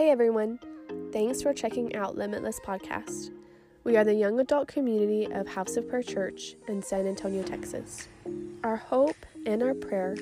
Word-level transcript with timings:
Hey 0.00 0.08
everyone! 0.08 0.58
Thanks 1.12 1.42
for 1.42 1.52
checking 1.52 1.94
out 1.94 2.16
Limitless 2.16 2.58
Podcast. 2.58 3.32
We 3.84 3.98
are 3.98 4.02
the 4.02 4.14
young 4.14 4.40
adult 4.40 4.66
community 4.66 5.30
of 5.30 5.46
House 5.46 5.76
of 5.76 5.90
Prayer 5.90 6.02
Church 6.02 6.56
in 6.68 6.80
San 6.80 7.06
Antonio, 7.06 7.42
Texas. 7.42 8.08
Our 8.64 8.76
hope 8.76 9.26
and 9.44 9.62
our 9.62 9.74
prayer 9.74 10.16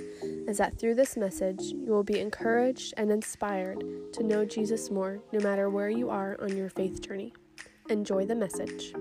is 0.49 0.59
that 0.59 0.81
through 0.81 0.97
this 0.97 1.17
message, 1.17 1.61
you 1.63 1.93
will 1.93 2.03
be 2.03 2.19
encouraged 2.19 2.93
and 2.97 3.13
inspired 3.13 3.85
to 4.15 4.25
know 4.25 4.45
Jesus 4.45 4.91
more 4.91 5.21
no 5.31 5.39
matter 5.39 5.71
where 5.71 5.91
you 5.91 6.11
are 6.11 6.37
on 6.43 6.57
your 6.57 6.71
faith 6.71 7.01
journey. 7.01 7.33
Enjoy 7.89 8.27
the 8.27 8.35
message. 8.35 8.93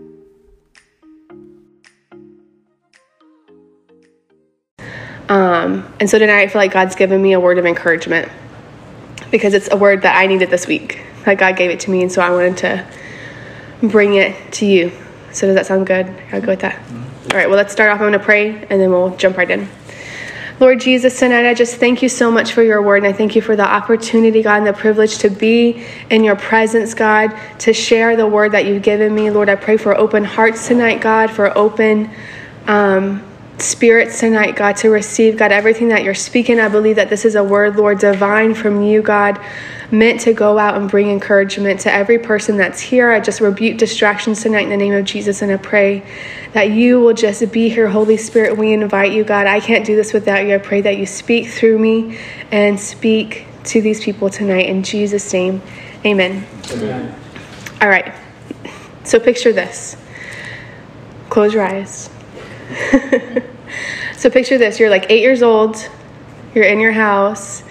Um, 5.28 5.92
and 6.00 6.08
so 6.08 6.20
tonight 6.20 6.42
I 6.42 6.48
feel 6.50 6.62
like 6.62 6.72
God's 6.72 6.96
given 6.96 7.20
me 7.20 7.34
a 7.34 7.40
word 7.40 7.58
of 7.58 7.66
encouragement 7.66 8.32
because 9.32 9.54
it's 9.54 9.70
a 9.72 9.78
word 9.78 10.02
that 10.04 10.16
I 10.16 10.28
needed 10.28 10.50
this 10.50 10.68
week. 10.68 11.02
That 11.26 11.38
God 11.38 11.58
gave 11.58 11.70
it 11.72 11.82
to 11.82 11.92
me, 11.92 12.02
and 12.02 12.12
so 12.12 12.22
I 12.22 12.30
wanted 12.30 12.58
to 12.58 12.88
bring 13.82 14.16
it 14.16 14.54
to 14.54 14.66
you. 14.66 14.92
So 15.32 15.48
does 15.48 15.56
that 15.56 15.66
sound 15.66 15.86
good? 15.86 16.08
I'll 16.32 16.42
go 16.42 16.48
with 16.48 16.62
that. 16.62 16.80
All 17.32 17.38
right, 17.38 17.48
well, 17.48 17.58
let's 17.58 17.74
start 17.74 17.90
off. 17.90 17.96
I'm 17.96 18.10
going 18.10 18.14
to 18.14 18.20
pray, 18.20 18.50
and 18.50 18.82
then 18.82 18.90
we'll 18.90 19.16
jump 19.18 19.38
right 19.38 19.50
in. 19.50 19.68
Lord 20.60 20.80
Jesus, 20.80 21.20
tonight 21.20 21.46
I 21.46 21.54
just 21.54 21.76
thank 21.76 22.02
you 22.02 22.10
so 22.10 22.32
much 22.32 22.54
for 22.54 22.64
your 22.64 22.82
word, 22.82 23.04
and 23.04 23.08
I 23.08 23.14
thank 23.14 23.36
you 23.36 23.44
for 23.44 23.56
the 23.56 23.68
opportunity, 23.68 24.42
God, 24.42 24.58
and 24.58 24.66
the 24.66 24.74
privilege 24.74 25.20
to 25.20 25.30
be 25.30 25.86
in 26.10 26.24
your 26.24 26.36
presence, 26.36 26.96
God, 26.96 27.38
to 27.60 27.74
share 27.74 28.16
the 28.16 28.26
word 28.26 28.54
that 28.54 28.66
you've 28.66 28.82
given 28.82 29.14
me. 29.14 29.30
Lord, 29.30 29.50
I 29.50 29.56
pray 29.56 29.78
for 29.78 29.96
open 29.96 30.24
hearts 30.24 30.68
tonight, 30.68 31.00
God, 31.00 31.30
for 31.30 31.56
open 31.56 32.10
um, 32.66 33.24
spirits 33.60 34.20
tonight, 34.20 34.56
God, 34.56 34.76
to 34.78 34.90
receive, 34.90 35.38
God, 35.38 35.52
everything 35.52 35.90
that 35.90 36.04
you're 36.04 36.14
speaking. 36.14 36.60
I 36.60 36.70
believe 36.70 36.96
that 36.98 37.10
this 37.10 37.26
is 37.26 37.36
a 37.36 37.44
word, 37.44 37.76
Lord, 37.76 38.00
divine 38.00 38.54
from 38.54 38.82
you, 38.84 39.02
God, 39.02 39.40
meant 39.92 40.22
to 40.22 40.34
go 40.34 40.60
out 40.60 40.76
and 40.76 40.90
bring 40.90 41.10
encouragement 41.10 41.80
to 41.82 41.92
every 41.92 42.20
person 42.20 42.58
that's 42.58 42.80
here. 42.80 43.12
I 43.12 43.20
just 43.20 43.42
rebuke 43.42 43.78
distractions 43.78 44.44
tonight 44.44 44.64
in 44.64 44.70
the 44.70 44.78
name 44.78 44.94
of 44.94 45.06
Jesus, 45.06 45.42
and 45.42 45.52
I 45.52 45.58
pray 45.58 46.04
that 46.54 46.72
you 46.72 47.00
will 47.00 47.14
just 47.14 47.52
be 47.52 47.70
here, 47.70 47.88
Holy 47.88 48.18
Spirit. 48.18 48.58
We 48.58 48.74
invite 48.74 49.12
you, 49.12 49.24
God. 49.24 49.48
I 49.48 49.60
can't 49.60 49.86
do 49.86 49.96
this 49.96 50.14
without 50.14 50.46
you. 50.46 50.56
I 50.56 50.60
pray 50.60 50.82
that 50.82 50.98
you 50.98 51.06
speak 51.06 51.48
through 51.48 51.80
me 51.80 52.20
and 52.52 52.80
speak 52.80 53.48
to 53.66 53.82
these 53.82 54.04
people 54.04 54.30
tonight. 54.30 54.68
In 54.68 54.84
Jesus' 54.84 55.32
name, 55.34 55.62
amen. 56.06 56.46
amen. 56.72 57.20
All 57.82 57.90
right. 57.90 58.14
So 59.04 59.20
picture 59.20 59.54
this. 59.54 59.98
Close 61.30 61.54
your 61.54 61.64
eyes. 61.64 62.10
so 64.18 64.30
picture 64.30 64.58
this 64.58 64.80
you're 64.80 64.90
like 64.90 65.10
eight 65.10 65.22
years 65.22 65.42
old, 65.42 65.90
you're 66.54 66.66
in 66.66 66.80
your 66.80 66.92
house, 66.92 67.64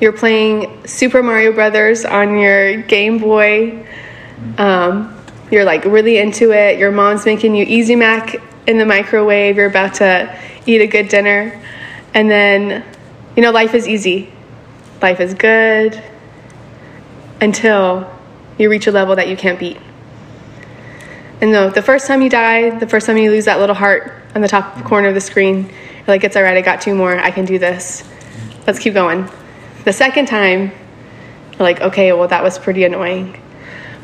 you're 0.00 0.12
playing 0.12 0.86
Super 0.86 1.22
Mario 1.22 1.52
Brothers 1.52 2.04
on 2.04 2.38
your 2.38 2.82
Game 2.82 3.18
Boy. 3.18 3.86
Um, 4.56 5.14
you're 5.50 5.64
like 5.64 5.84
really 5.84 6.18
into 6.18 6.52
it. 6.52 6.78
Your 6.78 6.92
mom's 6.92 7.24
making 7.26 7.56
you 7.56 7.64
Easy 7.64 7.96
Mac 7.96 8.36
in 8.66 8.78
the 8.78 8.86
microwave. 8.86 9.56
You're 9.56 9.66
about 9.66 9.94
to 9.94 10.38
eat 10.66 10.80
a 10.80 10.86
good 10.86 11.08
dinner. 11.08 11.60
And 12.14 12.30
then, 12.30 12.84
you 13.34 13.42
know, 13.42 13.50
life 13.50 13.74
is 13.74 13.88
easy. 13.88 14.30
Life 15.02 15.20
is 15.20 15.34
good 15.34 16.00
until 17.40 18.08
you 18.58 18.70
reach 18.70 18.86
a 18.86 18.92
level 18.92 19.16
that 19.16 19.28
you 19.28 19.36
can't 19.36 19.58
beat. 19.58 19.78
And 21.40 21.52
no, 21.52 21.70
the 21.70 21.82
first 21.82 22.06
time 22.06 22.20
you 22.22 22.30
die, 22.30 22.78
the 22.78 22.88
first 22.88 23.06
time 23.06 23.16
you 23.16 23.30
lose 23.30 23.44
that 23.44 23.60
little 23.60 23.74
heart 23.74 24.12
on 24.34 24.40
the 24.40 24.48
top 24.48 24.84
corner 24.84 25.08
of 25.08 25.14
the 25.14 25.20
screen, 25.20 25.64
you're 25.64 26.06
like, 26.06 26.24
it's 26.24 26.36
all 26.36 26.42
right, 26.42 26.56
I 26.56 26.60
got 26.60 26.80
two 26.80 26.94
more, 26.94 27.18
I 27.18 27.30
can 27.30 27.44
do 27.44 27.58
this. 27.58 28.04
Let's 28.66 28.78
keep 28.78 28.94
going. 28.94 29.28
The 29.84 29.92
second 29.92 30.26
time, 30.26 30.70
you're 31.52 31.60
like, 31.60 31.80
okay, 31.80 32.12
well, 32.12 32.28
that 32.28 32.42
was 32.42 32.58
pretty 32.58 32.84
annoying. 32.84 33.40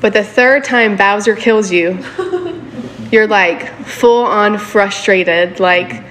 But 0.00 0.12
the 0.12 0.24
third 0.24 0.64
time 0.64 0.96
Bowser 0.96 1.36
kills 1.36 1.70
you, 1.70 1.98
you're 3.12 3.26
like 3.26 3.84
full 3.84 4.24
on 4.24 4.58
frustrated. 4.58 5.60
Like, 5.60 6.04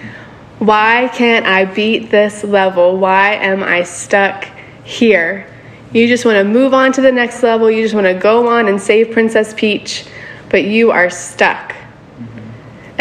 why 0.60 1.10
can't 1.14 1.46
I 1.46 1.66
beat 1.66 2.10
this 2.10 2.44
level? 2.44 2.98
Why 2.98 3.34
am 3.36 3.64
I 3.64 3.84
stuck 3.84 4.48
here? 4.84 5.48
You 5.92 6.08
just 6.08 6.26
want 6.26 6.38
to 6.38 6.44
move 6.44 6.74
on 6.74 6.92
to 6.94 7.02
the 7.02 7.12
next 7.12 7.44
level. 7.44 7.70
You 7.70 7.84
just 7.84 7.94
want 7.94 8.08
to 8.08 8.14
go 8.14 8.48
on 8.48 8.68
and 8.68 8.82
save 8.82 9.12
Princess 9.12 9.54
Peach 9.54 10.06
but 10.54 10.66
you 10.66 10.92
are 10.92 11.10
stuck. 11.10 11.76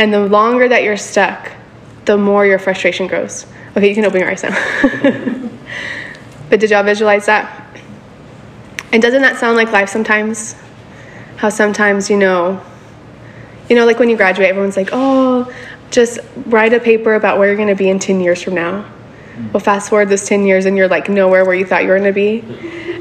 And 0.02 0.12
the 0.12 0.26
longer 0.26 0.66
that 0.66 0.82
you're 0.82 0.96
stuck, 0.96 1.52
the 2.06 2.18
more 2.18 2.44
your 2.44 2.58
frustration 2.58 3.06
grows. 3.06 3.46
Okay, 3.76 3.88
you 3.88 3.94
can 3.94 4.04
open 4.04 4.18
your 4.18 4.28
eyes 4.28 4.42
now. 4.42 4.50
but 6.50 6.58
did 6.58 6.72
y'all 6.72 6.82
visualize 6.82 7.26
that? 7.26 7.78
And 8.92 9.00
doesn't 9.00 9.22
that 9.22 9.36
sound 9.36 9.56
like 9.56 9.70
life 9.70 9.88
sometimes? 9.88 10.56
How 11.36 11.50
sometimes, 11.50 12.10
you 12.10 12.16
know, 12.16 12.60
you 13.68 13.76
know, 13.76 13.86
like 13.86 14.00
when 14.00 14.08
you 14.08 14.16
graduate, 14.16 14.48
everyone's 14.48 14.76
like, 14.76 14.88
oh, 14.90 15.54
just 15.92 16.18
write 16.46 16.72
a 16.72 16.80
paper 16.80 17.14
about 17.14 17.38
where 17.38 17.46
you're 17.46 17.56
going 17.56 17.68
to 17.68 17.76
be 17.76 17.88
in 17.88 18.00
10 18.00 18.20
years 18.20 18.42
from 18.42 18.56
now. 18.56 18.84
Well, 19.52 19.60
fast 19.60 19.88
forward 19.88 20.08
those 20.08 20.26
10 20.26 20.46
years 20.46 20.66
and 20.66 20.76
you're 20.76 20.88
like 20.88 21.08
nowhere 21.08 21.44
where 21.44 21.54
you 21.54 21.64
thought 21.64 21.84
you 21.84 21.90
were 21.90 22.00
going 22.00 22.12
to 22.12 22.12
be. 22.12 22.42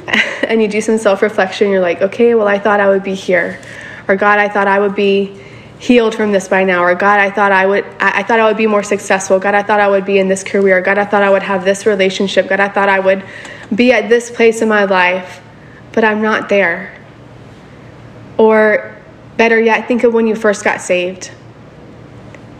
and 0.47 0.61
you 0.61 0.67
do 0.67 0.81
some 0.81 0.99
self 0.99 1.23
reflection, 1.23 1.71
you're 1.71 1.81
like, 1.81 2.03
okay, 2.03 2.35
well, 2.35 2.47
I 2.47 2.59
thought 2.59 2.79
I 2.79 2.89
would 2.89 3.01
be 3.01 3.15
here 3.15 3.59
or 4.07 4.15
God, 4.15 4.37
I 4.37 4.49
thought 4.49 4.67
I 4.67 4.77
would 4.77 4.93
be 4.93 5.41
healed 5.81 6.13
from 6.13 6.31
this 6.31 6.47
by 6.47 6.63
now 6.63 6.83
or 6.83 6.93
god 6.93 7.19
i 7.19 7.31
thought 7.31 7.51
i 7.51 7.65
would 7.65 7.83
I, 7.99 8.21
thought 8.21 8.39
i 8.39 8.47
would 8.47 8.55
be 8.55 8.67
more 8.67 8.83
successful. 8.83 9.39
God 9.39 9.55
i 9.55 9.63
thought 9.63 9.79
i 9.79 9.87
would 9.87 10.05
be 10.05 10.19
in 10.19 10.27
this 10.27 10.43
career. 10.43 10.79
God 10.79 10.99
i 10.99 11.05
thought 11.05 11.23
i 11.23 11.29
would 11.29 11.41
have 11.41 11.65
this 11.65 11.87
relationship. 11.87 12.47
God 12.47 12.59
i 12.59 12.69
thought 12.69 12.87
i 12.87 12.99
would 12.99 13.25
be 13.73 13.91
at 13.91 14.07
this 14.07 14.29
place 14.29 14.61
in 14.61 14.69
my 14.69 14.83
life 14.83 15.41
but 15.91 16.03
i'm 16.03 16.21
not 16.21 16.49
there. 16.49 16.95
Or 18.37 18.95
better 19.37 19.59
yet 19.59 19.87
think 19.87 20.03
of 20.03 20.13
when 20.13 20.27
you 20.27 20.35
first 20.35 20.63
got 20.63 20.81
saved 20.81 21.31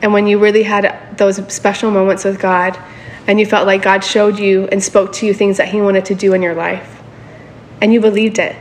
and 0.01 0.13
when 0.13 0.25
you 0.25 0.39
really 0.39 0.63
had 0.63 1.15
those 1.19 1.35
special 1.53 1.91
moments 1.91 2.23
with 2.25 2.39
god 2.39 2.75
and 3.27 3.39
you 3.39 3.45
felt 3.45 3.67
like 3.67 3.83
god 3.83 4.03
showed 4.03 4.39
you 4.39 4.67
and 4.71 4.83
spoke 4.83 5.13
to 5.13 5.27
you 5.27 5.33
things 5.35 5.57
that 5.57 5.69
he 5.69 5.79
wanted 5.79 6.05
to 6.05 6.15
do 6.15 6.33
in 6.33 6.41
your 6.41 6.55
life. 6.55 7.03
And 7.81 7.93
you 7.93 8.01
believed 8.01 8.39
it. 8.39 8.55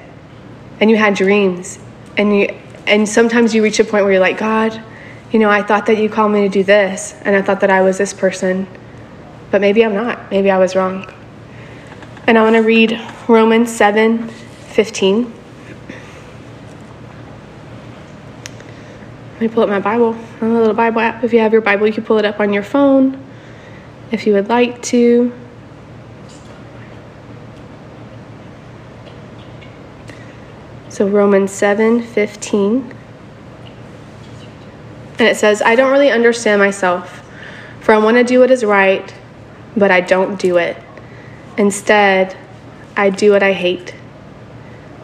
And 0.80 0.90
you 0.90 0.98
had 0.98 1.14
dreams. 1.14 1.78
And 2.18 2.36
you 2.36 2.48
and 2.90 3.08
sometimes 3.08 3.54
you 3.54 3.62
reach 3.62 3.78
a 3.78 3.84
point 3.84 4.04
where 4.04 4.12
you're 4.12 4.20
like, 4.20 4.36
God, 4.36 4.82
you 5.30 5.38
know, 5.38 5.48
I 5.48 5.62
thought 5.62 5.86
that 5.86 5.98
you 5.98 6.08
called 6.08 6.32
me 6.32 6.42
to 6.42 6.48
do 6.48 6.64
this, 6.64 7.14
and 7.22 7.36
I 7.36 7.40
thought 7.40 7.60
that 7.60 7.70
I 7.70 7.82
was 7.82 7.96
this 7.96 8.12
person, 8.12 8.66
but 9.52 9.60
maybe 9.60 9.84
I'm 9.84 9.94
not. 9.94 10.28
Maybe 10.30 10.50
I 10.50 10.58
was 10.58 10.74
wrong. 10.74 11.06
And 12.26 12.36
I 12.36 12.42
want 12.42 12.56
to 12.56 12.62
read 12.62 13.00
Romans 13.28 13.74
7 13.74 14.28
15. 14.28 15.32
Let 19.32 19.40
me 19.40 19.48
pull 19.48 19.62
up 19.62 19.68
my 19.68 19.80
Bible. 19.80 20.16
A 20.40 20.44
little 20.44 20.74
Bible 20.74 21.00
app. 21.00 21.22
If 21.22 21.32
you 21.32 21.38
have 21.38 21.52
your 21.52 21.62
Bible, 21.62 21.86
you 21.86 21.92
can 21.92 22.04
pull 22.04 22.18
it 22.18 22.24
up 22.24 22.40
on 22.40 22.52
your 22.52 22.62
phone 22.62 23.24
if 24.10 24.26
you 24.26 24.32
would 24.34 24.48
like 24.48 24.82
to. 24.82 25.32
So 31.00 31.08
Romans 31.08 31.50
7 31.50 32.02
15. 32.02 32.94
And 35.18 35.20
it 35.26 35.34
says, 35.34 35.62
I 35.62 35.74
don't 35.74 35.90
really 35.90 36.10
understand 36.10 36.60
myself, 36.60 37.26
for 37.80 37.94
I 37.94 37.96
want 37.96 38.18
to 38.18 38.22
do 38.22 38.40
what 38.40 38.50
is 38.50 38.66
right, 38.66 39.14
but 39.74 39.90
I 39.90 40.02
don't 40.02 40.38
do 40.38 40.58
it. 40.58 40.76
Instead, 41.56 42.36
I 42.98 43.08
do 43.08 43.30
what 43.30 43.42
I 43.42 43.54
hate. 43.54 43.94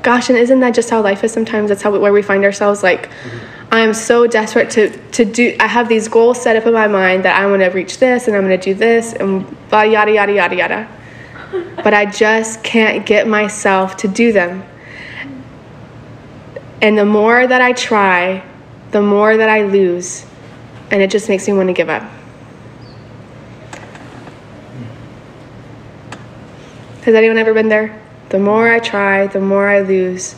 Gosh, 0.02 0.28
and 0.28 0.36
isn't 0.36 0.60
that 0.60 0.74
just 0.74 0.90
how 0.90 1.00
life 1.00 1.24
is 1.24 1.32
sometimes? 1.32 1.70
That's 1.70 1.80
how 1.80 1.98
where 1.98 2.12
we 2.12 2.20
find 2.20 2.44
ourselves 2.44 2.82
like 2.82 3.08
mm-hmm. 3.08 3.72
I'm 3.72 3.94
so 3.94 4.26
desperate 4.26 4.68
to 4.72 4.90
to 5.12 5.24
do 5.24 5.56
I 5.58 5.66
have 5.66 5.88
these 5.88 6.08
goals 6.08 6.42
set 6.42 6.56
up 6.56 6.66
in 6.66 6.74
my 6.74 6.88
mind 6.88 7.24
that 7.24 7.40
I 7.40 7.46
want 7.46 7.62
to 7.62 7.68
reach 7.68 7.96
this 8.00 8.26
and 8.26 8.36
I'm 8.36 8.44
going 8.44 8.60
to 8.60 8.62
do 8.62 8.74
this 8.74 9.14
and 9.14 9.46
yada 9.72 10.12
yada 10.12 10.34
yada 10.34 10.56
yada. 10.56 10.88
But 11.82 11.94
I 11.94 12.04
just 12.04 12.62
can't 12.62 13.06
get 13.06 13.26
myself 13.26 13.96
to 13.96 14.08
do 14.08 14.34
them. 14.34 14.62
And 16.82 16.96
the 16.96 17.06
more 17.06 17.46
that 17.46 17.60
I 17.60 17.72
try, 17.72 18.44
the 18.90 19.02
more 19.02 19.36
that 19.36 19.48
I 19.48 19.62
lose. 19.62 20.26
And 20.90 21.02
it 21.02 21.10
just 21.10 21.28
makes 21.28 21.46
me 21.46 21.54
want 21.54 21.68
to 21.68 21.72
give 21.72 21.88
up. 21.88 22.02
Has 27.02 27.14
anyone 27.14 27.38
ever 27.38 27.54
been 27.54 27.68
there? 27.68 28.02
The 28.28 28.38
more 28.38 28.70
I 28.70 28.80
try, 28.80 29.26
the 29.28 29.40
more 29.40 29.68
I 29.68 29.80
lose. 29.80 30.34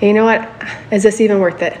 And 0.00 0.02
you 0.02 0.12
know 0.12 0.24
what? 0.24 0.48
Is 0.92 1.02
this 1.02 1.20
even 1.20 1.40
worth 1.40 1.62
it? 1.62 1.78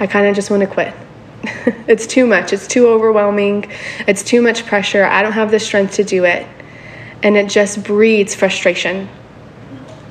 I 0.00 0.06
kind 0.06 0.26
of 0.26 0.34
just 0.34 0.50
want 0.50 0.60
to 0.62 0.66
quit. 0.66 0.94
it's 1.88 2.06
too 2.06 2.26
much. 2.26 2.52
It's 2.52 2.66
too 2.66 2.86
overwhelming. 2.88 3.70
It's 4.06 4.22
too 4.22 4.42
much 4.42 4.66
pressure. 4.66 5.04
I 5.04 5.22
don't 5.22 5.32
have 5.32 5.50
the 5.50 5.58
strength 5.58 5.94
to 5.94 6.04
do 6.04 6.24
it. 6.24 6.46
And 7.22 7.36
it 7.36 7.48
just 7.48 7.82
breeds 7.82 8.34
frustration 8.34 9.08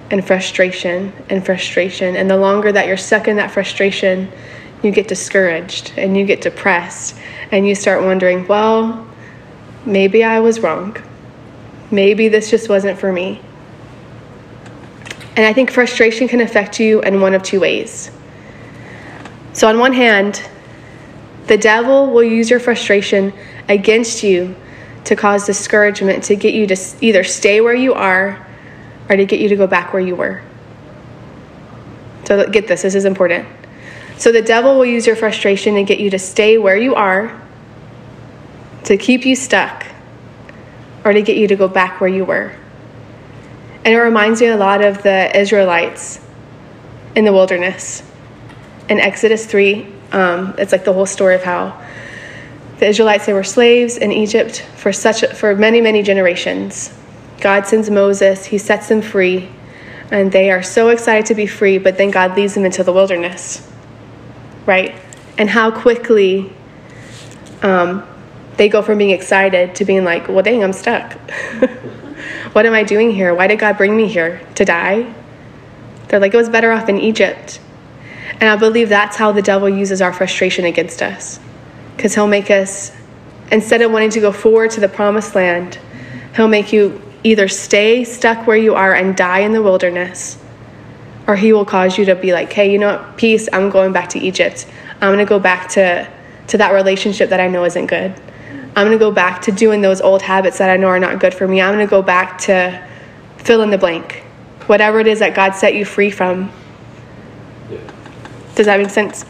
and 0.09 0.25
frustration 0.25 1.11
and 1.29 1.45
frustration. 1.45 2.15
And 2.15 2.29
the 2.29 2.37
longer 2.37 2.71
that 2.71 2.87
you're 2.87 2.97
stuck 2.97 3.27
in 3.27 3.35
that 3.37 3.51
frustration, 3.51 4.31
you 4.83 4.91
get 4.91 5.07
discouraged 5.07 5.93
and 5.97 6.15
you 6.17 6.25
get 6.25 6.41
depressed 6.41 7.15
and 7.51 7.67
you 7.67 7.75
start 7.75 8.03
wondering, 8.03 8.47
well, 8.47 9.07
maybe 9.85 10.23
I 10.23 10.39
was 10.39 10.59
wrong. 10.59 10.97
Maybe 11.91 12.27
this 12.27 12.49
just 12.49 12.69
wasn't 12.69 12.99
for 12.99 13.11
me. 13.11 13.41
And 15.35 15.45
I 15.45 15.53
think 15.53 15.71
frustration 15.71 16.27
can 16.27 16.41
affect 16.41 16.79
you 16.79 17.01
in 17.01 17.21
one 17.21 17.33
of 17.33 17.43
two 17.43 17.59
ways. 17.59 18.11
So, 19.53 19.67
on 19.67 19.79
one 19.79 19.93
hand, 19.93 20.47
the 21.45 21.57
devil 21.57 22.11
will 22.11 22.23
use 22.23 22.49
your 22.49 22.59
frustration 22.59 23.33
against 23.69 24.23
you 24.23 24.55
to 25.05 25.15
cause 25.15 25.45
discouragement, 25.45 26.23
to 26.25 26.35
get 26.35 26.53
you 26.53 26.67
to 26.67 26.77
either 27.01 27.23
stay 27.23 27.61
where 27.61 27.75
you 27.75 27.93
are 27.93 28.46
or 29.09 29.15
to 29.15 29.25
get 29.25 29.39
you 29.39 29.49
to 29.49 29.55
go 29.55 29.67
back 29.67 29.93
where 29.93 30.01
you 30.01 30.15
were. 30.15 30.41
So, 32.25 32.49
get 32.49 32.67
this, 32.67 32.81
this 32.81 32.95
is 32.95 33.05
important. 33.05 33.47
So, 34.17 34.31
the 34.31 34.41
devil 34.41 34.77
will 34.77 34.85
use 34.85 35.07
your 35.07 35.15
frustration 35.15 35.75
to 35.75 35.83
get 35.83 35.99
you 35.99 36.09
to 36.09 36.19
stay 36.19 36.57
where 36.57 36.75
you 36.75 36.95
are, 36.95 37.41
to 38.85 38.97
keep 38.97 39.25
you 39.25 39.35
stuck, 39.35 39.85
or 41.05 41.13
to 41.13 41.21
get 41.21 41.37
you 41.37 41.47
to 41.47 41.55
go 41.55 41.67
back 41.67 42.01
where 42.01 42.09
you 42.09 42.25
were. 42.25 42.53
And 43.85 43.93
it 43.93 43.99
reminds 43.99 44.41
me 44.41 44.47
a 44.47 44.57
lot 44.57 44.83
of 44.83 45.03
the 45.03 45.39
Israelites 45.39 46.19
in 47.15 47.23
the 47.23 47.31
wilderness. 47.31 48.03
In 48.89 48.99
Exodus 48.99 49.45
3, 49.45 49.87
um, 50.11 50.55
it's 50.57 50.71
like 50.71 50.83
the 50.83 50.93
whole 50.93 51.05
story 51.05 51.35
of 51.35 51.43
how 51.43 51.81
the 52.79 52.87
Israelites 52.87 53.25
they 53.25 53.33
were 53.33 53.43
slaves 53.43 53.97
in 53.97 54.11
Egypt 54.11 54.61
for 54.75 54.93
such 54.93 55.25
for 55.33 55.55
many 55.55 55.81
many 55.81 56.03
generations. 56.03 56.96
God 57.41 57.67
sends 57.67 57.89
Moses, 57.89 58.45
he 58.45 58.57
sets 58.57 58.87
them 58.87 59.01
free, 59.01 59.49
and 60.11 60.31
they 60.31 60.51
are 60.51 60.63
so 60.63 60.89
excited 60.89 61.25
to 61.27 61.35
be 61.35 61.47
free, 61.47 61.77
but 61.77 61.97
then 61.97 62.11
God 62.11 62.35
leads 62.35 62.53
them 62.55 62.65
into 62.65 62.83
the 62.83 62.93
wilderness. 62.93 63.69
Right? 64.65 64.95
And 65.37 65.49
how 65.49 65.71
quickly 65.71 66.51
um, 67.61 68.07
they 68.57 68.69
go 68.69 68.81
from 68.81 68.97
being 68.97 69.11
excited 69.11 69.75
to 69.75 69.85
being 69.85 70.03
like, 70.03 70.27
well, 70.27 70.43
dang, 70.43 70.63
I'm 70.63 70.73
stuck. 70.73 71.17
What 72.57 72.65
am 72.65 72.73
I 72.73 72.83
doing 72.83 73.11
here? 73.11 73.35
Why 73.35 73.45
did 73.45 73.59
God 73.59 73.77
bring 73.77 73.95
me 73.95 74.07
here? 74.07 74.41
To 74.55 74.65
die? 74.65 75.13
They're 76.07 76.19
like, 76.19 76.33
it 76.33 76.37
was 76.37 76.49
better 76.49 76.71
off 76.71 76.89
in 76.89 76.97
Egypt. 76.97 77.59
And 78.39 78.49
I 78.49 78.55
believe 78.55 78.89
that's 78.89 79.15
how 79.15 79.31
the 79.31 79.43
devil 79.43 79.69
uses 79.69 80.01
our 80.01 80.11
frustration 80.11 80.65
against 80.65 81.03
us. 81.03 81.39
Because 81.95 82.15
he'll 82.15 82.25
make 82.25 82.49
us, 82.49 82.91
instead 83.51 83.83
of 83.83 83.91
wanting 83.91 84.09
to 84.09 84.19
go 84.19 84.31
forward 84.31 84.71
to 84.71 84.79
the 84.79 84.89
promised 84.89 85.35
land, 85.35 85.77
he'll 86.35 86.47
make 86.47 86.73
you 86.73 86.99
either 87.27 87.49
stay 87.49 88.05
stuck 88.05 88.47
where 88.47 88.55
you 88.55 88.73
are 88.73 88.93
and 88.93 89.15
die 89.15 89.39
in 89.39 89.51
the 89.51 89.61
wilderness, 89.61 90.37
or 91.27 91.35
he 91.35 91.51
will 91.51 91.65
cause 91.65 91.97
you 91.97 92.05
to 92.05 92.15
be 92.15 92.31
like, 92.31 92.51
hey, 92.53 92.71
you 92.71 92.77
know 92.77 92.95
what? 92.95 93.17
Peace, 93.17 93.49
I'm 93.51 93.69
going 93.69 93.91
back 93.91 94.09
to 94.09 94.19
Egypt. 94.19 94.65
I'm 95.01 95.13
going 95.13 95.19
to 95.19 95.25
go 95.25 95.37
back 95.37 95.67
to, 95.71 96.09
to 96.47 96.57
that 96.57 96.71
relationship 96.71 97.29
that 97.29 97.41
I 97.41 97.49
know 97.49 97.65
isn't 97.65 97.87
good. 97.87 98.13
I'm 98.77 98.85
going 98.85 98.91
to 98.91 98.97
go 98.97 99.11
back 99.11 99.41
to 99.41 99.51
doing 99.51 99.81
those 99.81 99.99
old 99.99 100.21
habits 100.21 100.57
that 100.59 100.69
I 100.69 100.77
know 100.77 100.87
are 100.87 100.99
not 100.99 101.19
good 101.19 101.33
for 101.33 101.47
me. 101.47 101.61
I'm 101.61 101.73
going 101.73 101.85
to 101.85 101.89
go 101.89 102.01
back 102.01 102.37
to 102.41 102.87
fill 103.37 103.61
in 103.61 103.71
the 103.71 103.77
blank. 103.77 104.23
Whatever 104.67 104.99
it 105.01 105.07
is 105.07 105.19
that 105.19 105.35
God 105.35 105.53
set 105.53 105.75
you 105.75 105.83
free 105.83 106.11
from. 106.11 106.51
Does 108.55 108.67
that 108.67 108.79
make 108.79 108.89
sense? 108.89 109.25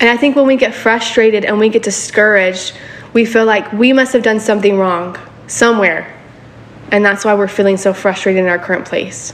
And 0.00 0.08
I 0.08 0.16
think 0.16 0.36
when 0.36 0.46
we 0.46 0.56
get 0.56 0.74
frustrated 0.74 1.44
and 1.44 1.58
we 1.58 1.68
get 1.68 1.82
discouraged, 1.82 2.74
we 3.14 3.24
feel 3.24 3.46
like 3.46 3.72
we 3.72 3.92
must 3.92 4.12
have 4.12 4.22
done 4.22 4.40
something 4.40 4.76
wrong 4.76 5.18
somewhere. 5.46 6.12
And 6.90 7.04
that's 7.04 7.24
why 7.24 7.34
we're 7.34 7.48
feeling 7.48 7.78
so 7.78 7.94
frustrated 7.94 8.42
in 8.42 8.48
our 8.50 8.58
current 8.58 8.84
place. 8.84 9.32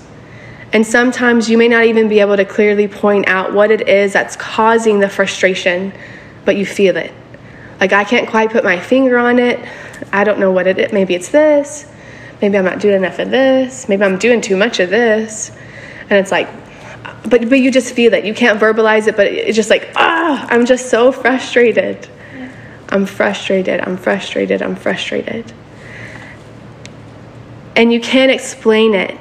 And 0.73 0.87
sometimes 0.87 1.51
you 1.51 1.59
may 1.59 1.67
not 1.67 1.85
even 1.87 2.09
be 2.09 2.21
able 2.21 2.37
to 2.37 2.45
clearly 2.45 2.87
point 2.87 3.27
out 3.27 3.53
what 3.53 3.73
it 3.73 3.89
is 3.89 4.13
that's 4.13 4.37
causing 4.37 5.01
the 5.01 5.09
frustration 5.09 5.93
but 6.45 6.57
you 6.57 6.67
feel 6.67 6.97
it. 6.97 7.13
Like 7.81 7.93
I 7.93 8.05
can't 8.05 8.29
quite 8.29 8.51
put 8.51 8.65
my 8.65 8.79
finger 8.79 9.19
on 9.19 9.39
it. 9.39 9.59
I 10.13 10.25
don't 10.25 10.39
know 10.39 10.51
what 10.51 10.67
it 10.67 10.79
is. 10.79 10.93
Maybe 10.93 11.15
it's 11.15 11.31
this. 11.31 11.87
Maybe 12.43 12.57
I'm 12.57 12.65
not 12.65 12.81
doing 12.81 12.97
enough 12.97 13.19
of 13.19 13.31
this. 13.31 13.89
Maybe 13.89 14.03
I'm 14.03 14.19
doing 14.19 14.41
too 14.41 14.57
much 14.57 14.81
of 14.81 14.91
this. 14.91 15.51
And 16.09 16.13
it's 16.13 16.31
like, 16.31 16.49
but 17.29 17.49
but 17.49 17.61
you 17.61 17.71
just 17.71 17.95
feel 17.95 18.15
it. 18.15 18.25
You 18.25 18.35
can't 18.35 18.61
verbalize 18.61 19.07
it, 19.07 19.17
but 19.17 19.27
it's 19.27 19.57
just 19.57 19.71
like, 19.71 19.91
ah, 19.97 20.47
I'm 20.51 20.67
just 20.67 20.91
so 20.91 21.13
frustrated. 21.13 22.09
I'm 22.91 23.07
frustrated. 23.07 23.81
I'm 23.81 23.97
frustrated. 23.97 24.63
I'm 24.63 24.77
frustrated. 24.77 25.53
And 27.77 27.93
you 27.93 28.01
can't 28.01 28.31
explain 28.31 28.95
it. 28.95 29.19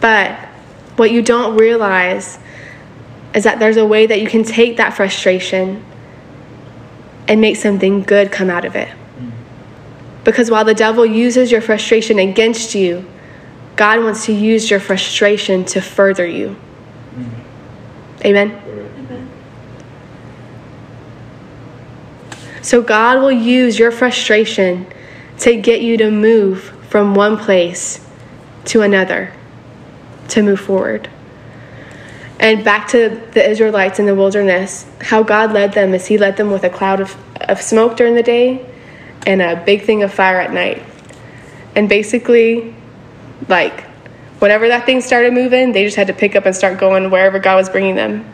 But 0.00 0.38
what 0.96 1.10
you 1.10 1.22
don't 1.22 1.56
realize 1.56 2.38
is 3.34 3.44
that 3.44 3.58
there's 3.58 3.76
a 3.76 3.86
way 3.86 4.06
that 4.06 4.20
you 4.20 4.28
can 4.28 4.42
take 4.42 4.78
that 4.78 4.94
frustration 4.94 5.84
and 7.28 7.40
make 7.40 7.56
something 7.56 8.02
good 8.02 8.32
come 8.32 8.48
out 8.48 8.64
of 8.64 8.74
it. 8.74 8.88
Because 10.24 10.50
while 10.50 10.64
the 10.64 10.74
devil 10.74 11.06
uses 11.06 11.52
your 11.52 11.60
frustration 11.60 12.18
against 12.18 12.74
you, 12.74 13.06
God 13.76 14.00
wants 14.00 14.26
to 14.26 14.32
use 14.32 14.70
your 14.70 14.80
frustration 14.80 15.64
to 15.66 15.80
further 15.80 16.26
you. 16.26 16.56
Mm. 17.14 17.30
Amen? 18.24 18.50
Amen. 18.50 18.67
So 22.62 22.82
God 22.82 23.20
will 23.20 23.32
use 23.32 23.78
your 23.78 23.90
frustration 23.90 24.86
to 25.38 25.56
get 25.56 25.80
you 25.80 25.96
to 25.98 26.10
move 26.10 26.74
from 26.88 27.14
one 27.14 27.36
place 27.36 28.06
to 28.66 28.82
another, 28.82 29.32
to 30.28 30.42
move 30.42 30.60
forward. 30.60 31.08
And 32.40 32.64
back 32.64 32.88
to 32.88 33.20
the 33.32 33.48
Israelites 33.48 33.98
in 33.98 34.06
the 34.06 34.14
wilderness, 34.14 34.86
how 35.00 35.22
God 35.22 35.52
led 35.52 35.72
them 35.72 35.94
is 35.94 36.06
He 36.06 36.18
led 36.18 36.36
them 36.36 36.50
with 36.50 36.64
a 36.64 36.70
cloud 36.70 37.00
of, 37.00 37.16
of 37.40 37.60
smoke 37.60 37.96
during 37.96 38.14
the 38.14 38.22
day 38.22 38.64
and 39.26 39.42
a 39.42 39.62
big 39.64 39.82
thing 39.82 40.02
of 40.02 40.12
fire 40.12 40.40
at 40.40 40.52
night. 40.52 40.82
And 41.74 41.88
basically, 41.88 42.74
like, 43.48 43.84
whenever 44.38 44.68
that 44.68 44.86
thing 44.86 45.00
started 45.00 45.32
moving, 45.32 45.72
they 45.72 45.84
just 45.84 45.96
had 45.96 46.06
to 46.06 46.12
pick 46.12 46.36
up 46.36 46.46
and 46.46 46.54
start 46.54 46.78
going 46.78 47.10
wherever 47.10 47.38
God 47.38 47.56
was 47.56 47.68
bringing 47.68 47.96
them. 47.96 48.24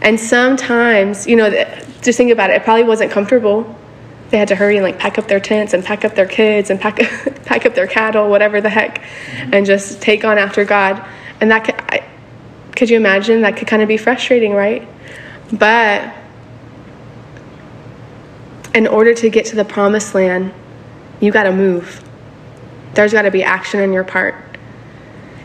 And 0.00 0.18
sometimes, 0.18 1.26
you 1.26 1.36
know, 1.36 1.50
just 2.02 2.16
think 2.16 2.30
about 2.30 2.50
it, 2.50 2.54
it 2.54 2.64
probably 2.64 2.84
wasn't 2.84 3.10
comfortable. 3.10 3.76
They 4.30 4.38
had 4.38 4.48
to 4.48 4.56
hurry 4.56 4.76
and 4.76 4.84
like 4.84 4.98
pack 4.98 5.18
up 5.18 5.26
their 5.26 5.40
tents 5.40 5.72
and 5.72 5.84
pack 5.84 6.04
up 6.04 6.14
their 6.14 6.26
kids 6.26 6.70
and 6.70 6.80
pack, 6.80 6.96
pack 7.44 7.66
up 7.66 7.74
their 7.74 7.86
cattle, 7.86 8.28
whatever 8.28 8.60
the 8.60 8.68
heck, 8.68 9.00
mm-hmm. 9.00 9.54
and 9.54 9.66
just 9.66 10.00
take 10.00 10.24
on 10.24 10.38
after 10.38 10.64
God. 10.64 11.04
And 11.40 11.50
that 11.50 11.64
could, 11.64 11.74
I, 11.76 12.06
could 12.76 12.90
you 12.90 12.96
imagine? 12.96 13.42
That 13.42 13.56
could 13.56 13.68
kind 13.68 13.82
of 13.82 13.88
be 13.88 13.96
frustrating, 13.96 14.52
right? 14.52 14.86
But 15.52 16.14
in 18.74 18.86
order 18.86 19.14
to 19.14 19.30
get 19.30 19.46
to 19.46 19.56
the 19.56 19.64
promised 19.64 20.14
land, 20.14 20.52
you 21.20 21.32
got 21.32 21.44
to 21.44 21.52
move. 21.52 22.04
There's 22.94 23.12
got 23.12 23.22
to 23.22 23.30
be 23.30 23.42
action 23.42 23.80
on 23.80 23.92
your 23.92 24.04
part. 24.04 24.34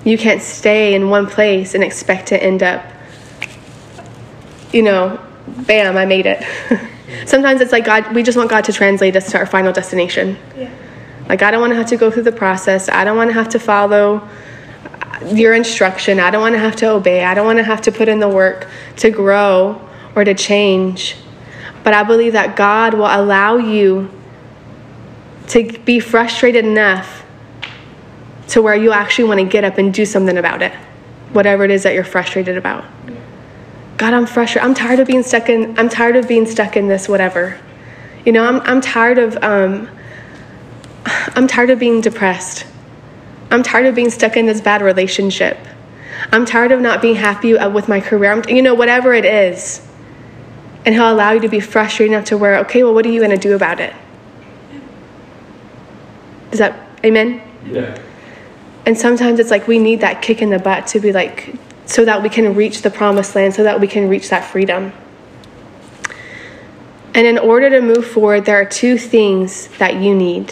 You 0.04 0.18
can't 0.18 0.42
stay 0.42 0.94
in 0.94 1.10
one 1.10 1.28
place 1.28 1.74
and 1.74 1.84
expect 1.84 2.28
to 2.28 2.44
end 2.44 2.62
up, 2.62 2.86
you 4.74 4.82
know, 4.82 5.20
bam, 5.48 5.98
I 5.98 6.06
made 6.06 6.26
it. 6.26 6.44
Sometimes 7.28 7.62
it's 7.62 7.72
like 7.72 7.86
God, 7.86 8.14
we 8.14 8.24
just 8.24 8.38
want 8.38 8.50
God 8.50 8.64
to 8.66 8.74
translate 8.74 9.16
us 9.16 9.32
to 9.32 9.38
our 9.38 9.46
final 9.46 9.72
destination. 9.72 10.38
Yeah. 10.58 10.72
Like, 11.30 11.42
I 11.42 11.52
don't 11.52 11.62
want 11.62 11.72
to 11.72 11.78
have 11.78 11.88
to 11.88 11.98
go 11.98 12.12
through 12.12 12.24
the 12.24 12.32
process. 12.32 12.90
I 12.90 13.04
don't 13.04 13.16
want 13.16 13.30
to 13.30 13.34
have 13.34 13.50
to 13.50 13.60
follow 13.60 14.28
your 15.28 15.54
instruction. 15.54 16.20
I 16.20 16.32
don't 16.32 16.42
want 16.42 16.56
to 16.56 16.60
have 16.60 16.76
to 16.78 16.90
obey. 16.90 17.24
I 17.24 17.34
don't 17.34 17.46
want 17.46 17.60
to 17.60 17.64
have 17.64 17.82
to 17.82 17.92
put 17.92 18.10
in 18.10 18.20
the 18.20 18.28
work 18.28 18.68
to 18.98 19.10
grow 19.10 19.88
or 20.16 20.24
to 20.24 20.34
change. 20.34 21.16
But 21.84 21.94
I 21.94 22.04
believe 22.04 22.34
that 22.34 22.56
God 22.56 22.94
will 22.94 23.06
allow 23.06 23.58
you 23.58 24.12
to 25.50 25.78
be 25.80 26.00
frustrated 26.00 26.66
enough 26.66 27.26
to 28.50 28.62
where 28.62 28.76
you 28.76 28.92
actually 28.92 29.26
want 29.26 29.40
to 29.40 29.46
get 29.46 29.64
up 29.64 29.78
and 29.78 29.94
do 29.94 30.06
something 30.06 30.38
about 30.38 30.62
it, 30.62 30.74
whatever 31.32 31.64
it 31.64 31.72
is 31.72 31.84
that 31.84 31.94
you're 31.94 32.04
frustrated 32.04 32.58
about. 32.58 32.86
God, 33.98 34.14
I'm 34.14 34.26
frustrated. 34.26 34.68
I'm 34.68 34.74
tired 34.74 35.00
of 35.00 35.08
being 35.08 35.24
stuck 35.24 35.50
in. 35.50 35.78
I'm 35.78 35.90
tired 35.90 36.16
of 36.16 36.28
being 36.28 36.46
stuck 36.46 36.76
in 36.76 36.88
this 36.88 37.08
whatever. 37.08 37.60
You 38.26 38.32
know, 38.32 38.46
I'm 38.46 38.62
I'm 38.62 38.82
tired 38.82 39.18
of 39.18 39.38
um, 39.44 39.90
I'm 41.36 41.48
tired 41.48 41.70
of 41.70 41.80
being 41.80 42.02
depressed. 42.02 42.66
I'm 43.52 43.62
tired 43.62 43.86
of 43.86 43.96
being 43.96 44.10
stuck 44.10 44.36
in 44.36 44.46
this 44.46 44.62
bad 44.62 44.82
relationship. 44.82 45.58
I'm 46.32 46.46
tired 46.46 46.72
of 46.72 46.82
not 46.82 47.02
being 47.02 47.16
happy 47.16 47.58
uh, 47.58 47.70
with 47.70 47.88
my 47.88 48.00
career. 48.00 48.32
I'm, 48.32 48.44
you 48.50 48.62
know, 48.62 48.74
whatever 48.74 49.14
it 49.14 49.26
is. 49.26 49.86
And 50.86 50.96
He'll 50.96 51.12
allow 51.12 51.32
you 51.32 51.40
to 51.42 51.50
be 51.50 51.60
frustrated 51.60 52.14
enough 52.14 52.26
to 52.30 52.38
where, 52.38 52.58
okay, 52.60 52.84
well, 52.84 52.94
what 52.94 53.06
are 53.06 53.12
you 53.12 53.20
going 53.20 53.32
to 53.32 53.38
do 53.38 53.56
about 53.56 53.80
it? 53.80 53.94
Is 56.52 56.60
that, 56.60 56.88
amen? 57.04 57.42
Yeah. 57.66 58.00
And 58.86 58.98
sometimes 58.98 59.40
it's 59.40 59.52
like 59.52 59.68
we 59.68 59.80
need 59.80 60.02
that 60.02 60.22
kick 60.22 60.42
in 60.42 60.50
the 60.50 60.60
butt 60.60 60.88
to 60.88 61.00
be 61.00 61.12
like, 61.12 61.56
so 61.86 62.06
that 62.06 62.22
we 62.24 62.30
can 62.30 62.56
reach 62.56 62.82
the 62.82 62.90
promised 62.90 63.36
land, 63.36 63.54
so 63.54 63.64
that 63.64 63.80
we 63.80 63.88
can 63.88 64.08
reach 64.08 64.30
that 64.30 64.46
freedom. 64.46 64.94
And 67.14 67.28
in 67.28 67.38
order 67.38 67.70
to 67.70 67.82
move 67.82 68.08
forward, 68.08 68.46
there 68.46 68.60
are 68.60 68.66
two 68.66 68.98
things 68.98 69.68
that 69.78 69.96
you 69.96 70.16
need. 70.16 70.52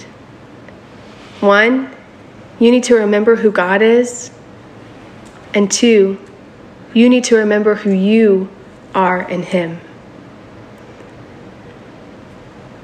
One 1.40 1.96
you 2.62 2.70
need 2.70 2.84
to 2.84 2.96
remember 2.96 3.38
who 3.38 3.52
God 3.52 3.82
is. 3.82 4.30
And 5.56 5.70
two, 5.70 6.20
you 6.94 7.10
need 7.10 7.24
to 7.26 7.38
remember 7.38 7.74
who 7.74 7.92
you 7.92 8.50
are 8.94 9.28
in 9.28 9.42
Him. 9.42 9.80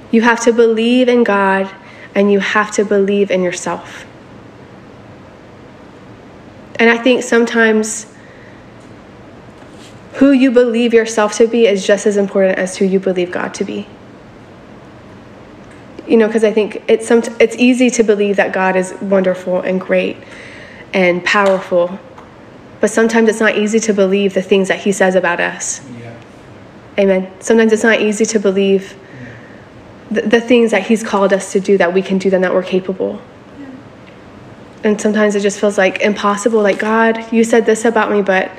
You 0.09 0.21
have 0.21 0.39
to 0.45 0.51
believe 0.51 1.07
in 1.07 1.23
God 1.23 1.69
and 2.15 2.31
you 2.31 2.39
have 2.39 2.71
to 2.71 2.85
believe 2.85 3.29
in 3.29 3.43
yourself. 3.43 4.05
And 6.79 6.89
I 6.89 6.97
think 6.97 7.21
sometimes 7.21 8.07
who 10.17 10.31
you 10.31 10.49
believe 10.49 10.95
yourself 10.95 11.33
to 11.33 11.45
be 11.45 11.67
is 11.67 11.85
just 11.85 12.07
as 12.07 12.17
important 12.17 12.57
as 12.57 12.75
who 12.75 12.85
you 12.85 12.99
believe 12.99 13.31
God 13.31 13.53
to 13.53 13.63
be. 13.63 13.87
You 16.07 16.17
know, 16.17 16.25
because 16.25 16.43
I 16.43 16.51
think 16.51 16.83
it's 16.87 17.07
some, 17.07 17.21
it's 17.39 17.55
easy 17.57 17.91
to 17.91 18.03
believe 18.03 18.37
that 18.37 18.51
God 18.51 18.75
is 18.75 18.93
wonderful 18.99 19.61
and 19.61 19.79
great 19.79 20.17
and 20.91 21.23
powerful, 21.23 21.99
but 22.79 22.89
sometimes 22.89 23.29
it's 23.29 23.39
not 23.39 23.57
easy 23.57 23.79
to 23.81 23.93
believe 23.93 24.33
the 24.33 24.41
things 24.41 24.69
that 24.69 24.79
He 24.79 24.91
says 24.91 25.13
about 25.13 25.39
us. 25.39 25.87
Yeah. 25.99 26.15
Amen. 26.97 27.31
Sometimes 27.39 27.71
it's 27.71 27.83
not 27.83 28.01
easy 28.01 28.25
to 28.25 28.39
believe 28.39 28.97
the, 30.09 30.21
the, 30.21 30.41
things 30.41 30.71
that 30.71 30.87
He's 30.87 31.03
called 31.03 31.31
us 31.31 31.51
to 31.51 31.59
do 31.59 31.77
that 31.77 31.93
we 31.93 32.01
can 32.01 32.17
do 32.17 32.31
them, 32.31 32.41
that 32.41 32.53
we're 32.53 32.63
capable. 32.63 33.21
Yeah. 33.59 33.69
And 34.83 34.99
sometimes 34.99 35.35
it 35.35 35.41
just 35.41 35.59
feels 35.59 35.77
like 35.77 35.99
impossible. 35.99 36.61
Like, 36.63 36.79
God, 36.79 37.31
you 37.31 37.43
said 37.43 37.67
this 37.67 37.85
about 37.85 38.11
me, 38.11 38.23
but 38.23 38.49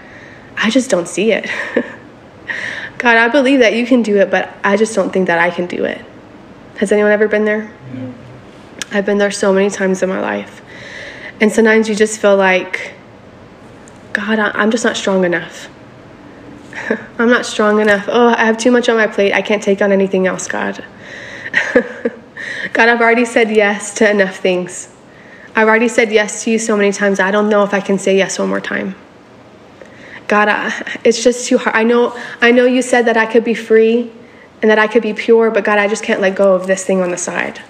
I 0.60 0.70
just 0.70 0.90
don't 0.90 1.08
see 1.08 1.32
it. 1.32 1.48
God, 2.98 3.16
I 3.16 3.28
believe 3.28 3.60
that 3.60 3.74
you 3.74 3.86
can 3.86 4.02
do 4.02 4.16
it, 4.18 4.30
but 4.30 4.52
I 4.64 4.76
just 4.76 4.94
don't 4.94 5.12
think 5.12 5.28
that 5.28 5.38
I 5.38 5.50
can 5.50 5.66
do 5.66 5.84
it. 5.84 6.04
Has 6.78 6.90
anyone 6.90 7.12
ever 7.12 7.28
been 7.28 7.44
there? 7.44 7.72
Yeah. 7.94 8.12
I've 8.90 9.06
been 9.06 9.18
there 9.18 9.30
so 9.30 9.52
many 9.52 9.70
times 9.70 10.02
in 10.02 10.08
my 10.08 10.20
life. 10.20 10.62
And 11.40 11.52
sometimes 11.52 11.88
you 11.88 11.94
just 11.94 12.20
feel 12.20 12.36
like, 12.36 12.94
God, 14.12 14.38
I'm 14.38 14.70
just 14.70 14.84
not 14.84 14.96
strong 14.96 15.24
enough. 15.24 15.68
I'm 17.18 17.30
not 17.30 17.46
strong 17.46 17.80
enough. 17.80 18.06
Oh, 18.08 18.28
I 18.28 18.44
have 18.44 18.58
too 18.58 18.72
much 18.72 18.88
on 18.88 18.96
my 18.96 19.06
plate. 19.06 19.32
I 19.32 19.42
can't 19.42 19.62
take 19.62 19.80
on 19.80 19.92
anything 19.92 20.26
else, 20.26 20.48
God. 20.48 20.84
God, 22.72 22.88
I've 22.88 23.00
already 23.00 23.24
said 23.24 23.50
yes 23.50 23.94
to 23.94 24.10
enough 24.10 24.36
things. 24.36 24.92
I've 25.54 25.68
already 25.68 25.88
said 25.88 26.10
yes 26.10 26.44
to 26.44 26.50
you 26.50 26.58
so 26.58 26.76
many 26.76 26.92
times. 26.92 27.20
I 27.20 27.30
don't 27.30 27.48
know 27.48 27.62
if 27.62 27.74
I 27.74 27.80
can 27.80 27.98
say 27.98 28.16
yes 28.16 28.38
one 28.38 28.48
more 28.48 28.60
time. 28.60 28.94
God, 30.28 30.48
I, 30.48 31.00
it's 31.04 31.24
just 31.24 31.48
too 31.48 31.58
hard. 31.58 31.74
I 31.74 31.82
know, 31.82 32.18
I 32.40 32.52
know 32.52 32.66
you 32.66 32.82
said 32.82 33.06
that 33.06 33.16
I 33.16 33.26
could 33.26 33.44
be 33.44 33.54
free 33.54 34.12
and 34.60 34.70
that 34.70 34.78
I 34.78 34.86
could 34.86 35.02
be 35.02 35.14
pure, 35.14 35.50
but 35.50 35.64
God, 35.64 35.78
I 35.78 35.88
just 35.88 36.04
can't 36.04 36.20
let 36.20 36.36
go 36.36 36.54
of 36.54 36.66
this 36.66 36.84
thing 36.84 37.00
on 37.00 37.10
the 37.10 37.16
side. 37.16 37.60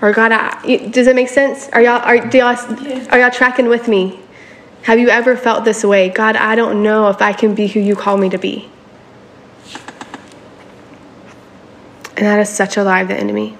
Or 0.00 0.12
God, 0.12 0.32
I, 0.32 0.88
does 0.88 1.06
it 1.06 1.14
make 1.14 1.28
sense? 1.28 1.68
Are 1.68 1.80
y'all, 1.80 2.02
are, 2.02 2.16
y'all, 2.16 2.56
are 3.10 3.20
y'all 3.20 3.30
tracking 3.30 3.68
with 3.68 3.86
me? 3.86 4.18
Have 4.82 4.98
you 4.98 5.10
ever 5.10 5.36
felt 5.36 5.64
this 5.64 5.84
way? 5.84 6.08
God, 6.08 6.34
I 6.34 6.56
don't 6.56 6.82
know 6.82 7.08
if 7.08 7.22
I 7.22 7.32
can 7.32 7.54
be 7.54 7.68
who 7.68 7.78
you 7.78 7.94
call 7.94 8.16
me 8.16 8.28
to 8.30 8.38
be. 8.38 8.68
And 12.16 12.26
that 12.26 12.40
is 12.40 12.48
such 12.48 12.76
a 12.76 12.82
lie 12.82 13.02
of 13.02 13.08
the 13.08 13.16
enemy. 13.16 13.56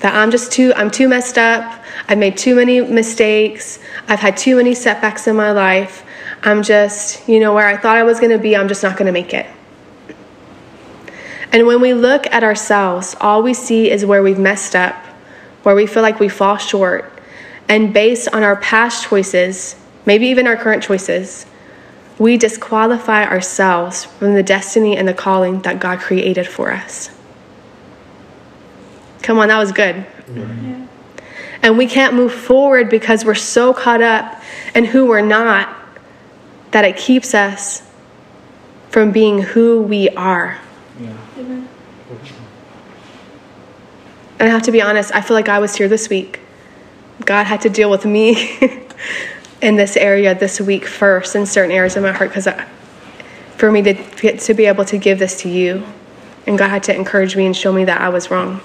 That 0.00 0.14
I'm 0.14 0.30
just 0.30 0.52
too, 0.52 0.72
I'm 0.76 0.90
too 0.90 1.08
messed 1.08 1.38
up. 1.38 1.82
I've 2.08 2.18
made 2.18 2.36
too 2.36 2.54
many 2.54 2.80
mistakes. 2.80 3.78
I've 4.06 4.20
had 4.20 4.36
too 4.36 4.56
many 4.56 4.74
setbacks 4.74 5.26
in 5.26 5.36
my 5.36 5.52
life. 5.52 6.04
I'm 6.42 6.62
just, 6.62 7.28
you 7.28 7.40
know, 7.40 7.54
where 7.54 7.66
I 7.66 7.76
thought 7.76 7.96
I 7.96 8.04
was 8.04 8.20
going 8.20 8.30
to 8.30 8.38
be, 8.38 8.56
I'm 8.56 8.68
just 8.68 8.82
not 8.82 8.96
going 8.96 9.06
to 9.06 9.12
make 9.12 9.34
it. 9.34 9.46
And 11.50 11.66
when 11.66 11.80
we 11.80 11.94
look 11.94 12.26
at 12.26 12.44
ourselves, 12.44 13.16
all 13.20 13.42
we 13.42 13.54
see 13.54 13.90
is 13.90 14.04
where 14.04 14.22
we've 14.22 14.38
messed 14.38 14.76
up, 14.76 14.94
where 15.62 15.74
we 15.74 15.86
feel 15.86 16.02
like 16.02 16.20
we 16.20 16.28
fall 16.28 16.58
short. 16.58 17.12
And 17.68 17.92
based 17.92 18.28
on 18.32 18.42
our 18.42 18.56
past 18.56 19.08
choices, 19.08 19.74
maybe 20.06 20.26
even 20.26 20.46
our 20.46 20.56
current 20.56 20.82
choices, 20.82 21.46
we 22.18 22.36
disqualify 22.36 23.24
ourselves 23.24 24.04
from 24.04 24.34
the 24.34 24.42
destiny 24.42 24.96
and 24.96 25.08
the 25.08 25.14
calling 25.14 25.60
that 25.62 25.80
God 25.80 26.00
created 26.00 26.46
for 26.46 26.72
us. 26.72 27.10
Come 29.28 29.38
on, 29.40 29.48
that 29.48 29.58
was 29.58 29.72
good. 29.72 30.06
Yeah. 30.34 30.86
And 31.62 31.76
we 31.76 31.86
can't 31.86 32.14
move 32.14 32.32
forward 32.32 32.88
because 32.88 33.26
we're 33.26 33.34
so 33.34 33.74
caught 33.74 34.00
up 34.00 34.42
in 34.74 34.86
who 34.86 35.04
we're 35.04 35.20
not 35.20 35.68
that 36.70 36.86
it 36.86 36.96
keeps 36.96 37.34
us 37.34 37.86
from 38.88 39.12
being 39.12 39.42
who 39.42 39.82
we 39.82 40.08
are. 40.08 40.58
Yeah. 40.98 41.14
And 41.36 41.68
I 44.38 44.46
have 44.46 44.62
to 44.62 44.72
be 44.72 44.80
honest, 44.80 45.14
I 45.14 45.20
feel 45.20 45.36
like 45.36 45.50
I 45.50 45.58
was 45.58 45.76
here 45.76 45.88
this 45.88 46.08
week. 46.08 46.40
God 47.26 47.44
had 47.44 47.60
to 47.60 47.68
deal 47.68 47.90
with 47.90 48.06
me 48.06 48.58
in 49.60 49.76
this 49.76 49.98
area 49.98 50.34
this 50.34 50.58
week 50.58 50.86
first 50.86 51.36
in 51.36 51.44
certain 51.44 51.70
areas 51.70 51.98
of 51.98 52.02
my 52.02 52.12
heart 52.12 52.30
because 52.30 52.48
for 53.58 53.70
me 53.70 53.82
to 53.82 54.38
to 54.38 54.54
be 54.54 54.64
able 54.64 54.86
to 54.86 54.96
give 54.96 55.18
this 55.18 55.42
to 55.42 55.50
you. 55.50 55.84
And 56.46 56.56
God 56.56 56.70
had 56.70 56.84
to 56.84 56.96
encourage 56.96 57.36
me 57.36 57.44
and 57.44 57.54
show 57.54 57.74
me 57.74 57.84
that 57.84 58.00
I 58.00 58.08
was 58.08 58.30
wrong. 58.30 58.62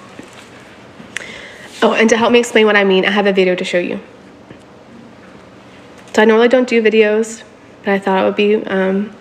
Oh, 1.84 1.92
and 1.92 2.08
to 2.08 2.16
help 2.16 2.32
me 2.32 2.38
explain 2.38 2.64
what 2.64 2.76
I 2.76 2.84
mean, 2.84 3.04
I 3.04 3.10
have 3.10 3.26
a 3.26 3.32
video 3.32 3.54
to 3.54 3.62
show 3.62 3.78
you. 3.78 4.00
So 6.14 6.22
I 6.22 6.24
normally 6.24 6.48
don't 6.48 6.66
do 6.66 6.82
videos, 6.82 7.42
but 7.84 7.92
I 7.92 7.98
thought 7.98 8.22
it 8.22 8.24
would 8.24 8.36
be 8.36 8.54
um, 8.64 9.14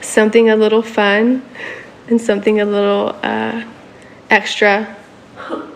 something 0.00 0.50
a 0.50 0.56
little 0.56 0.82
fun 0.82 1.40
and 2.08 2.20
something 2.20 2.60
a 2.60 2.64
little 2.64 3.14
uh, 3.22 3.62
extra. 4.28 4.96
You 5.48 5.66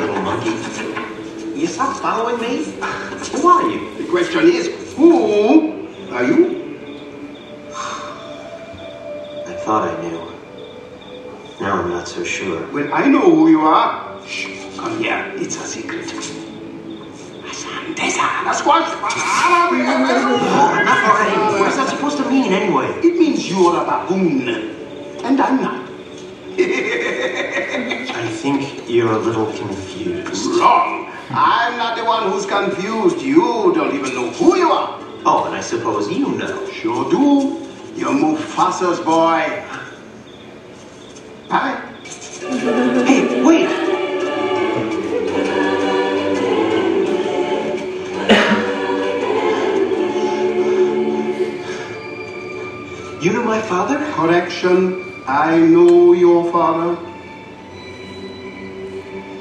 little 0.00 0.22
monkey. 0.22 0.48
You 1.54 1.66
stop 1.66 2.00
following 2.00 2.40
me? 2.40 2.64
Who 3.32 3.48
are 3.48 3.68
you? 3.68 3.98
The 3.98 4.10
question 4.10 4.44
is, 4.44 4.94
who 4.94 5.88
are 6.10 6.24
you? 6.24 6.78
I 9.46 9.60
thought 9.62 9.90
I 9.90 10.02
knew. 10.08 10.31
Now 11.62 11.80
I'm 11.80 11.90
not 11.90 12.08
so 12.08 12.24
sure. 12.24 12.66
Well, 12.72 12.92
I 12.92 13.06
know 13.06 13.20
who 13.20 13.48
you 13.48 13.60
are. 13.60 14.20
Shh, 14.26 14.48
come 14.76 14.98
here. 14.98 15.32
It's 15.36 15.54
a 15.54 15.64
secret. 15.64 16.08
Squash. 18.52 18.90
What 21.60 21.68
is 21.68 21.76
that 21.76 21.88
supposed 21.88 22.16
to 22.18 22.28
mean 22.28 22.52
anyway? 22.52 22.88
It 22.98 23.16
means 23.16 23.48
you're 23.48 23.76
a 23.80 23.84
baboon. 23.84 24.48
And 25.24 25.40
I'm 25.40 25.62
not. 25.62 25.88
I 28.18 28.28
think 28.42 28.90
you're 28.90 29.12
a 29.12 29.18
little 29.18 29.46
confused. 29.52 30.58
Wrong. 30.58 31.12
I'm 31.30 31.78
not 31.78 31.96
the 31.96 32.04
one 32.04 32.30
who's 32.30 32.44
confused. 32.44 33.22
You 33.22 33.72
don't 33.72 33.94
even 33.94 34.14
know 34.16 34.30
who 34.30 34.56
you 34.56 34.68
are. 34.68 34.98
Oh, 35.24 35.44
and 35.46 35.54
I 35.54 35.60
suppose 35.60 36.10
you 36.10 36.28
know. 36.32 36.66
Sure 36.70 37.08
do. 37.08 37.68
You're 37.94 38.10
Mufasa's 38.10 38.98
boy. 38.98 39.62
Hi. 41.52 41.76
Hey, 43.04 43.44
wait! 43.44 43.68
you 53.22 53.34
know 53.34 53.44
my 53.44 53.60
father? 53.60 53.98
Correction. 54.14 55.04
I 55.26 55.58
know 55.58 56.14
your 56.14 56.50
father. 56.50 56.96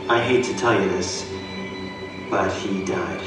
I 0.09 0.21
hate 0.21 0.43
to 0.43 0.53
tell 0.57 0.73
you 0.81 0.89
this, 0.89 1.25
but 2.29 2.51
he 2.51 2.83
died 2.83 3.21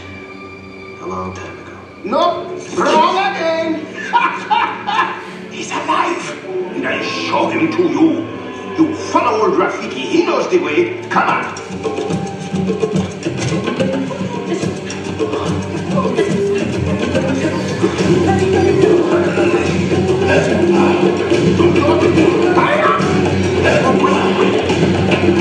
a 1.00 1.06
long 1.06 1.32
time 1.32 1.58
ago. 1.60 1.80
No, 2.04 2.54
wrong 2.76 3.16
again. 3.16 3.80
He's 5.50 5.70
alive, 5.70 6.44
and 6.76 6.86
I 6.86 7.00
show 7.02 7.48
him 7.48 7.72
to 7.72 7.82
you. 7.88 8.33
You 8.76 8.92
follow 8.96 9.44
old 9.44 9.58
Rafiki, 9.58 9.92
he 9.92 10.26
knows 10.26 10.50
the 10.50 10.58
way. 10.58 11.00
Come 11.08 11.28
on. 11.28 11.54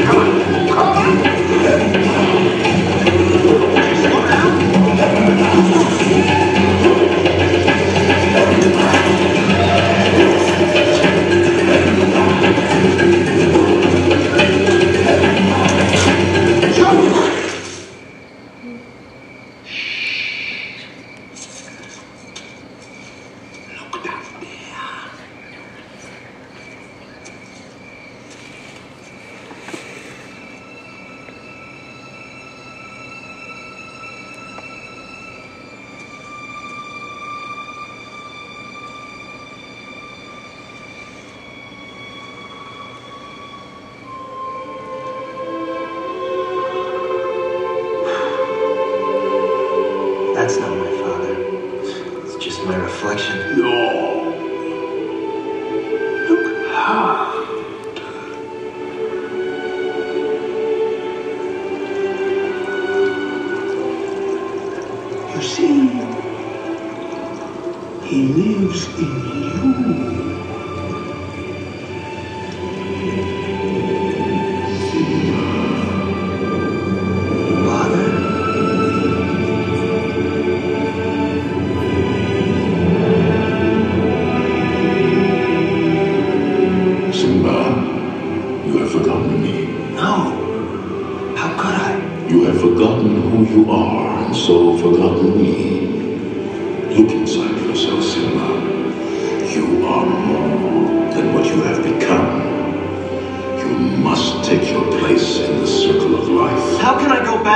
Come 0.05 0.17
on. 0.17 0.52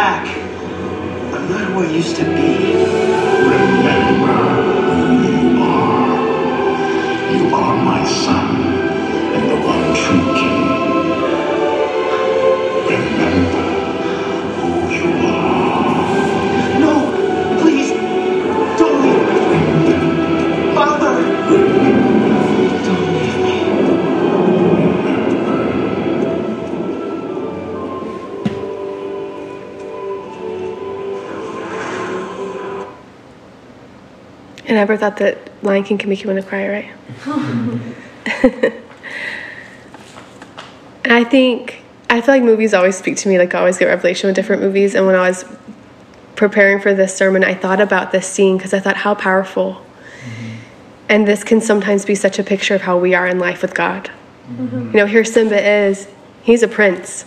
Back? 0.08 0.28
I'm 1.36 1.46
not 1.52 1.64
who 1.68 1.80
I 1.86 1.88
used 2.02 2.16
to 2.16 2.26
be. 2.38 2.52
Remember 3.56 4.38
who 4.88 5.00
you 5.28 5.42
are. 5.76 6.08
You 7.36 7.44
are 7.62 7.76
my 7.92 8.02
son, 8.24 8.48
and 9.36 9.44
the 9.52 9.58
one 9.74 9.86
true 10.02 10.26
king. 10.40 10.57
Never 34.78 34.98
thought 34.98 35.18
that 35.18 35.38
Lion 35.64 35.84
King 35.84 35.98
can 35.98 36.10
make 36.10 36.22
you 36.24 36.30
want 36.30 36.42
to 36.42 36.48
cry, 36.48 36.68
right? 36.68 36.92
and 41.04 41.14
I 41.14 41.24
think, 41.24 41.82
I 42.10 42.22
feel 42.22 42.36
like 42.36 42.44
movies 42.44 42.74
always 42.74 42.96
speak 42.96 43.18
to 43.18 43.30
me, 43.30 43.38
like 43.38 43.54
I 43.56 43.60
always 43.60 43.78
get 43.78 43.86
revelation 43.88 44.28
with 44.28 44.36
different 44.36 44.62
movies. 44.62 44.96
And 44.96 45.06
when 45.06 45.16
I 45.16 45.28
was 45.28 45.46
preparing 46.36 46.80
for 46.80 46.94
this 46.94 47.16
sermon, 47.16 47.44
I 47.44 47.54
thought 47.54 47.82
about 47.82 48.12
this 48.12 48.28
scene 48.28 48.58
because 48.58 48.74
I 48.74 48.80
thought, 48.80 48.98
how 48.98 49.16
powerful. 49.16 49.74
Mm-hmm. 49.74 50.56
And 51.10 51.28
this 51.28 51.44
can 51.44 51.60
sometimes 51.60 52.06
be 52.06 52.16
such 52.16 52.38
a 52.40 52.44
picture 52.44 52.76
of 52.76 52.82
how 52.82 52.98
we 52.98 53.16
are 53.16 53.28
in 53.28 53.40
life 53.40 53.62
with 53.62 53.74
God. 53.74 54.12
Mm-hmm. 54.50 54.92
You 54.92 54.94
know, 54.94 55.06
here 55.06 55.26
Simba 55.26 55.88
is, 55.88 56.08
he's 56.44 56.64
a 56.64 56.68
prince. 56.68 57.26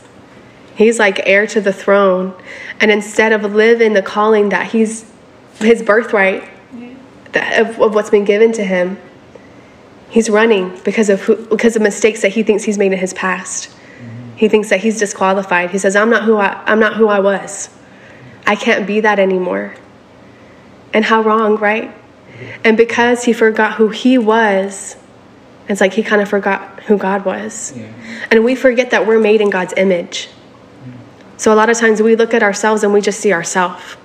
He's 0.76 0.98
like 0.98 1.20
heir 1.26 1.46
to 1.48 1.60
the 1.60 1.72
throne. 1.72 2.34
And 2.80 2.90
instead 2.90 3.32
of 3.32 3.42
living 3.54 3.92
the 3.92 4.02
calling 4.02 4.50
that 4.50 4.68
he's 4.68 5.10
his 5.58 5.82
birthright, 5.82 6.48
that, 7.32 7.60
of, 7.60 7.80
of 7.80 7.94
what's 7.94 8.10
been 8.10 8.24
given 8.24 8.52
to 8.52 8.64
him, 8.64 8.98
he's 10.08 10.28
running 10.28 10.78
because 10.84 11.08
of 11.08 11.20
who, 11.22 11.36
because 11.46 11.76
of 11.76 11.82
mistakes 11.82 12.22
that 12.22 12.30
he 12.32 12.42
thinks 12.42 12.64
he's 12.64 12.78
made 12.78 12.92
in 12.92 12.98
his 12.98 13.14
past. 13.14 13.68
Mm-hmm. 13.70 14.36
He 14.36 14.48
thinks 14.48 14.70
that 14.70 14.80
he's 14.80 14.98
disqualified. 14.98 15.70
He 15.70 15.78
says, 15.78 15.96
"I'm 15.96 16.10
not 16.10 16.24
who 16.24 16.36
I, 16.36 16.62
I'm 16.66 16.80
not 16.80 16.96
who 16.96 17.08
I 17.08 17.20
was. 17.20 17.70
I 18.46 18.56
can't 18.56 18.86
be 18.86 19.00
that 19.00 19.18
anymore." 19.18 19.74
And 20.92 21.04
how 21.04 21.22
wrong, 21.22 21.56
right? 21.56 21.88
Mm-hmm. 21.88 22.60
And 22.64 22.76
because 22.76 23.24
he 23.24 23.32
forgot 23.32 23.74
who 23.74 23.88
he 23.88 24.18
was, 24.18 24.96
it's 25.68 25.80
like 25.80 25.94
he 25.94 26.02
kind 26.02 26.20
of 26.20 26.28
forgot 26.28 26.80
who 26.80 26.98
God 26.98 27.24
was. 27.24 27.72
And 28.32 28.44
we 28.44 28.56
forget 28.56 28.90
that 28.90 29.06
we're 29.06 29.20
made 29.20 29.40
in 29.40 29.50
God's 29.50 29.72
image. 29.76 30.26
Mm-hmm. 30.26 30.92
So 31.36 31.54
a 31.54 31.56
lot 31.56 31.70
of 31.70 31.78
times 31.78 32.02
we 32.02 32.16
look 32.16 32.34
at 32.34 32.42
ourselves 32.42 32.82
and 32.82 32.92
we 32.92 33.00
just 33.00 33.20
see 33.20 33.32
ourselves. 33.32 33.96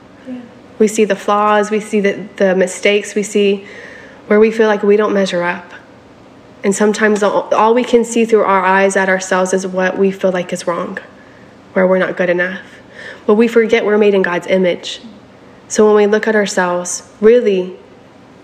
We 0.80 0.88
see 0.88 1.06
the 1.06 1.16
flaws, 1.16 1.72
we 1.72 1.80
see 1.80 2.00
the, 2.00 2.28
the 2.36 2.56
mistakes, 2.56 3.16
we 3.16 3.24
see 3.24 3.66
where 4.28 4.40
we 4.40 4.52
feel 4.52 4.68
like 4.68 4.84
we 4.84 4.98
don't 4.98 5.14
measure 5.14 5.44
up. 5.44 5.74
And 6.64 6.76
sometimes 6.76 7.22
all, 7.22 7.54
all 7.54 7.74
we 7.74 7.84
can 7.84 8.04
see 8.04 8.26
through 8.26 8.42
our 8.42 8.66
eyes 8.66 8.96
at 8.96 9.08
ourselves 9.08 9.54
is 9.54 9.68
what 9.68 9.98
we 9.98 10.12
feel 10.12 10.32
like 10.32 10.52
is 10.52 10.66
wrong, 10.66 10.98
where 11.74 11.86
we're 11.88 12.00
not 12.00 12.18
good 12.18 12.30
enough. 12.30 12.66
But 13.26 13.36
we 13.36 13.48
forget 13.48 13.86
we're 13.86 13.98
made 13.98 14.14
in 14.14 14.24
God's 14.24 14.48
image. 14.48 15.00
So 15.68 15.86
when 15.86 15.96
we 15.96 16.08
look 16.08 16.28
at 16.28 16.36
ourselves, 16.36 17.12
really, 17.22 17.78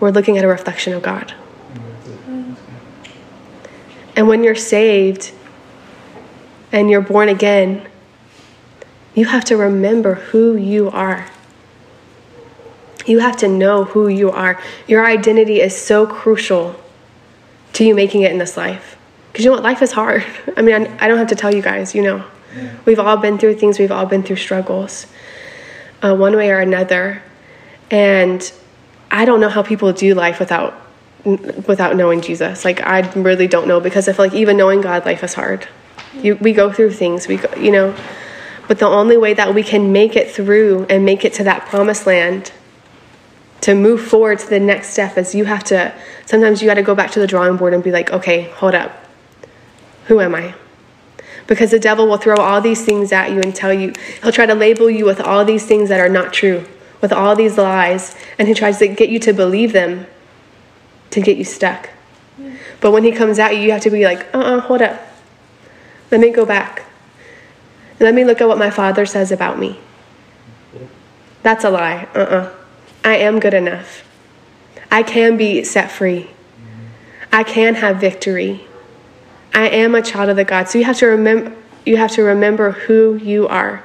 we're 0.00 0.10
looking 0.10 0.38
at 0.38 0.44
a 0.44 0.48
reflection 0.48 0.92
of 0.92 1.02
God. 1.02 1.34
And 4.14 4.28
when 4.28 4.44
you're 4.44 4.54
saved 4.54 5.32
and 6.70 6.90
you're 6.90 7.00
born 7.00 7.28
again, 7.28 7.88
you 9.14 9.26
have 9.26 9.44
to 9.46 9.56
remember 9.56 10.14
who 10.14 10.56
you 10.56 10.90
are. 10.90 11.28
You 13.06 13.18
have 13.20 13.36
to 13.38 13.48
know 13.48 13.84
who 13.84 14.08
you 14.08 14.30
are. 14.30 14.60
Your 14.86 15.04
identity 15.04 15.60
is 15.60 15.76
so 15.76 16.06
crucial 16.06 16.76
to 17.74 17.84
you 17.84 17.94
making 17.94 18.22
it 18.22 18.32
in 18.32 18.38
this 18.38 18.56
life. 18.56 18.96
Because 19.32 19.44
you 19.44 19.50
know 19.50 19.56
what? 19.56 19.64
Life 19.64 19.82
is 19.82 19.92
hard. 19.92 20.24
I 20.56 20.62
mean, 20.62 20.74
I, 20.74 21.08
don't 21.08 21.18
have 21.18 21.28
to 21.28 21.36
tell 21.36 21.54
you 21.54 21.62
guys, 21.62 21.94
you 21.94 22.02
know. 22.02 22.24
We've 22.84 22.98
all 22.98 23.16
been 23.16 23.38
through 23.38 23.54
things, 23.54 23.78
we've 23.78 23.90
all 23.90 24.04
been 24.04 24.22
through 24.22 24.36
struggles, 24.36 25.06
uh, 26.02 26.14
one 26.14 26.36
way 26.36 26.50
or 26.50 26.58
another. 26.58 27.22
And 27.90 28.52
I 29.10 29.24
don't 29.24 29.40
know 29.40 29.48
how 29.48 29.62
people 29.62 29.92
do 29.92 30.14
life 30.14 30.38
without 30.38 30.78
without 31.24 31.94
knowing 31.96 32.20
Jesus. 32.20 32.64
Like 32.64 32.80
I 32.82 33.08
really 33.12 33.46
don't 33.46 33.68
know 33.68 33.80
because 33.80 34.08
I 34.08 34.12
feel 34.12 34.26
like 34.26 34.34
even 34.34 34.56
knowing 34.56 34.80
God, 34.80 35.06
life 35.06 35.22
is 35.22 35.34
hard. 35.34 35.68
You, 36.14 36.36
we 36.36 36.52
go 36.52 36.72
through 36.72 36.92
things, 36.92 37.28
we 37.28 37.36
go, 37.36 37.54
you 37.56 37.70
know, 37.70 37.94
but 38.68 38.78
the 38.78 38.86
only 38.86 39.16
way 39.16 39.34
that 39.34 39.54
we 39.54 39.62
can 39.62 39.92
make 39.92 40.16
it 40.16 40.30
through 40.30 40.86
and 40.90 41.04
make 41.04 41.24
it 41.24 41.32
to 41.34 41.44
that 41.44 41.66
promised 41.66 42.06
land, 42.06 42.52
to 43.62 43.74
move 43.74 44.02
forward 44.02 44.38
to 44.40 44.48
the 44.48 44.60
next 44.60 44.90
step, 44.90 45.16
is 45.16 45.34
you 45.34 45.44
have 45.46 45.64
to. 45.64 45.94
Sometimes 46.26 46.60
you 46.62 46.68
got 46.68 46.74
to 46.74 46.82
go 46.82 46.94
back 46.94 47.10
to 47.12 47.20
the 47.20 47.26
drawing 47.26 47.56
board 47.56 47.74
and 47.74 47.82
be 47.82 47.90
like, 47.90 48.10
okay, 48.12 48.42
hold 48.50 48.74
up, 48.74 48.92
who 50.06 50.20
am 50.20 50.34
I? 50.34 50.54
Because 51.46 51.70
the 51.70 51.78
devil 51.78 52.06
will 52.06 52.18
throw 52.18 52.36
all 52.36 52.60
these 52.60 52.84
things 52.84 53.12
at 53.12 53.30
you 53.30 53.40
and 53.40 53.54
tell 53.54 53.72
you, 53.72 53.92
he'll 54.22 54.32
try 54.32 54.46
to 54.46 54.54
label 54.54 54.88
you 54.88 55.04
with 55.04 55.20
all 55.20 55.44
these 55.44 55.66
things 55.66 55.88
that 55.88 56.00
are 56.00 56.08
not 56.08 56.32
true, 56.32 56.64
with 57.00 57.12
all 57.12 57.34
these 57.34 57.58
lies, 57.58 58.16
and 58.38 58.48
he 58.48 58.54
tries 58.54 58.78
to 58.78 58.88
get 58.88 59.08
you 59.08 59.18
to 59.20 59.32
believe 59.32 59.72
them 59.72 60.06
to 61.10 61.20
get 61.20 61.36
you 61.36 61.44
stuck. 61.44 61.90
But 62.80 62.90
when 62.92 63.04
he 63.04 63.12
comes 63.12 63.38
at 63.38 63.54
you, 63.54 63.62
you 63.62 63.70
have 63.72 63.82
to 63.82 63.90
be 63.90 64.04
like, 64.04 64.26
uh 64.34 64.38
uh 64.38 64.60
hold 64.60 64.82
up. 64.82 65.00
Let 66.10 66.20
me 66.20 66.30
go 66.30 66.44
back. 66.44 66.84
Let 68.00 68.14
me 68.14 68.24
look 68.24 68.40
at 68.40 68.48
what 68.48 68.58
my 68.58 68.70
father 68.70 69.06
says 69.06 69.30
about 69.30 69.58
me. 69.58 69.78
That's 71.42 71.64
a 71.64 71.70
lie. 71.70 72.08
Uh 72.14 72.18
uh 72.18 72.54
I 73.04 73.16
am 73.16 73.40
good 73.40 73.54
enough. 73.54 74.04
I 74.90 75.02
can 75.02 75.36
be 75.36 75.64
set 75.64 75.90
free. 75.90 76.30
I 77.32 77.42
can 77.42 77.74
have 77.74 77.96
victory. 77.96 78.66
I 79.54 79.68
am 79.68 79.94
a 79.94 80.02
child 80.02 80.30
of 80.30 80.36
the 80.36 80.44
God. 80.44 80.68
So 80.68 80.78
you 80.78 80.84
have 80.84 80.98
to 80.98 81.06
remember 81.06 81.56
you 81.84 81.96
have 81.96 82.12
to 82.12 82.22
remember 82.22 82.72
who 82.72 83.16
you 83.16 83.48
are. 83.48 83.84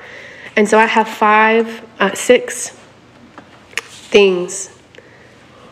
And 0.56 0.68
so 0.68 0.78
I 0.78 0.86
have 0.86 1.08
five, 1.08 1.84
uh, 2.00 2.14
six 2.14 2.70
things 3.80 4.78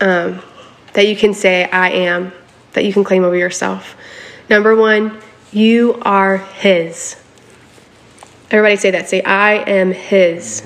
um, 0.02 0.42
that 0.94 1.08
you 1.08 1.16
can 1.16 1.34
say 1.34 1.66
I 1.66 1.90
am, 1.90 2.32
that 2.74 2.84
you 2.86 2.94
can 2.94 3.04
claim 3.04 3.24
over 3.24 3.36
yourself. 3.36 3.96
Number 4.50 4.76
one, 4.76 5.20
you 5.52 6.00
are 6.02 6.38
His. 6.38 7.22
Everybody 8.52 8.76
say 8.76 8.92
that. 8.92 9.10
Say, 9.10 9.22
I 9.22 9.54
am 9.54 9.92
His. 9.92 10.62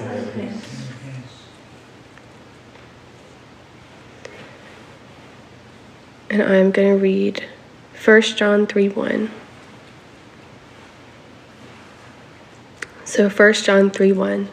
And 6.29 6.41
I'm 6.43 6.71
going 6.71 6.95
to 6.95 7.01
read 7.01 7.43
1 8.03 8.21
John 8.21 8.67
3 8.67 8.89
1. 8.89 9.31
So 13.05 13.29
1 13.29 13.53
John 13.53 13.89
3 13.89 14.11
1. 14.11 14.49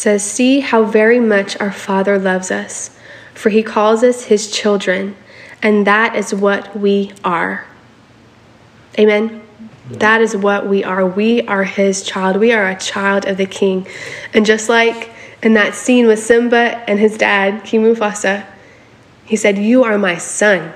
says, 0.00 0.24
See 0.24 0.60
how 0.60 0.84
very 0.84 1.20
much 1.20 1.60
our 1.60 1.70
Father 1.70 2.18
loves 2.18 2.50
us, 2.50 2.96
for 3.34 3.50
he 3.50 3.62
calls 3.62 4.02
us 4.02 4.24
his 4.24 4.50
children, 4.50 5.14
and 5.62 5.86
that 5.86 6.16
is 6.16 6.34
what 6.34 6.74
we 6.76 7.12
are. 7.22 7.66
Amen. 8.98 9.42
That 9.90 10.20
is 10.20 10.36
what 10.36 10.66
we 10.66 10.84
are. 10.84 11.06
We 11.06 11.42
are 11.46 11.64
his 11.64 12.02
child. 12.02 12.36
We 12.36 12.52
are 12.52 12.68
a 12.70 12.78
child 12.78 13.26
of 13.26 13.36
the 13.36 13.46
king. 13.46 13.86
And 14.32 14.46
just 14.46 14.68
like 14.68 15.10
in 15.42 15.54
that 15.54 15.74
scene 15.74 16.06
with 16.06 16.18
Simba 16.18 16.84
and 16.88 16.98
his 16.98 17.16
dad, 17.16 17.64
King 17.64 17.82
Mufasa, 17.82 18.46
he 19.24 19.36
said, 19.36 19.58
You 19.58 19.84
are 19.84 19.96
my 19.96 20.16
son. 20.16 20.72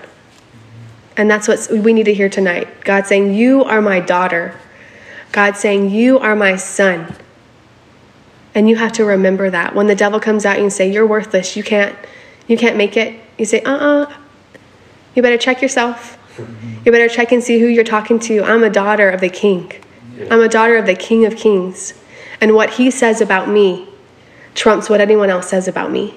And 1.17 1.31
that's 1.31 1.47
what 1.47 1.69
we 1.71 1.93
need 1.93 2.05
to 2.05 2.15
hear 2.15 2.29
tonight. 2.29 2.83
God 2.83 3.07
saying, 3.07 3.35
You 3.35 3.65
are 3.65 3.83
my 3.83 4.01
daughter. 4.01 4.59
God 5.33 5.57
saying, 5.57 5.91
You 5.91 6.19
are 6.19 6.35
my 6.35 6.57
son. 6.57 7.15
And 8.55 8.69
you 8.69 8.77
have 8.77 8.93
to 8.93 9.05
remember 9.05 9.51
that. 9.51 9.75
When 9.75 9.89
the 9.89 9.97
devil 9.97 10.21
comes 10.21 10.45
at 10.45 10.61
you 10.61 10.71
say, 10.71 10.91
You're 10.91 11.07
worthless, 11.07 11.57
you 11.57 11.63
can't, 11.63 11.97
you 12.47 12.57
can't 12.57 12.77
make 12.77 12.97
it, 12.97 13.21
you 13.39 13.45
say, 13.45 13.61
uh-uh. 13.63 14.13
You 15.15 15.23
better 15.23 15.39
check 15.39 15.61
yourself. 15.61 16.19
You 16.85 16.91
better 16.91 17.09
check 17.09 17.33
and 17.33 17.43
see 17.43 17.61
who 17.61 17.67
you're 17.67 17.85
talking 17.85 18.19
to. 18.21 18.43
I'm 18.43 18.65
a 18.65 18.71
daughter 18.71 19.09
of 19.11 19.21
the 19.21 19.29
king. 19.29 19.73
I'm 20.31 20.41
a 20.41 20.49
daughter 20.49 20.77
of 20.77 20.87
the 20.87 20.95
King 20.95 21.25
of 21.25 21.37
Kings. 21.37 21.95
And 22.41 22.55
what 22.55 22.71
he 22.71 22.91
says 22.91 23.21
about 23.21 23.49
me 23.49 23.89
trumps 24.55 24.89
what 24.89 25.01
anyone 25.01 25.31
else 25.31 25.49
says 25.49 25.69
about 25.69 25.91
me. 25.91 26.15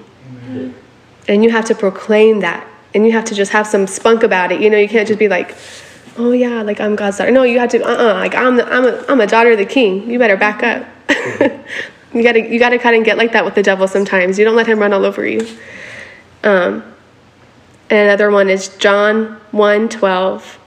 And 1.28 1.44
you 1.44 1.50
have 1.50 1.66
to 1.66 1.74
proclaim 1.74 2.40
that. 2.40 2.66
And 2.94 3.04
you 3.04 3.12
have 3.12 3.24
to 3.26 3.34
just 3.34 3.52
have 3.52 3.66
some 3.66 3.86
spunk 3.86 4.22
about 4.22 4.50
it. 4.50 4.60
You 4.60 4.70
know, 4.70 4.78
you 4.78 4.88
can't 4.88 5.06
just 5.06 5.18
be 5.18 5.28
like, 5.28 5.54
oh 6.16 6.32
yeah, 6.32 6.62
like 6.62 6.80
I'm 6.80 6.96
God's 6.96 7.18
daughter. 7.18 7.30
No, 7.30 7.42
you 7.42 7.58
have 7.58 7.70
to, 7.70 7.82
uh-uh, 7.82 8.14
like 8.14 8.34
I'm, 8.34 8.56
the, 8.56 8.66
I'm, 8.72 8.84
a, 8.84 9.04
I'm 9.08 9.20
a 9.20 9.26
daughter 9.26 9.52
of 9.52 9.58
the 9.58 9.66
king. 9.66 10.10
You 10.10 10.18
better 10.18 10.36
back 10.36 10.62
up. 10.62 10.86
you 12.14 12.22
gotta, 12.22 12.40
you 12.40 12.58
gotta 12.58 12.78
kind 12.78 12.96
of 12.96 13.04
get 13.04 13.18
like 13.18 13.32
that 13.32 13.44
with 13.44 13.54
the 13.54 13.62
devil 13.62 13.86
sometimes. 13.86 14.38
You 14.38 14.44
don't 14.44 14.56
let 14.56 14.66
him 14.66 14.78
run 14.78 14.92
all 14.92 15.04
over 15.04 15.26
you. 15.26 15.40
Um, 16.42 16.82
and 17.90 18.00
another 18.00 18.30
one 18.30 18.48
is 18.48 18.68
John 18.76 19.40
1 19.52 19.88
12. 19.88 20.58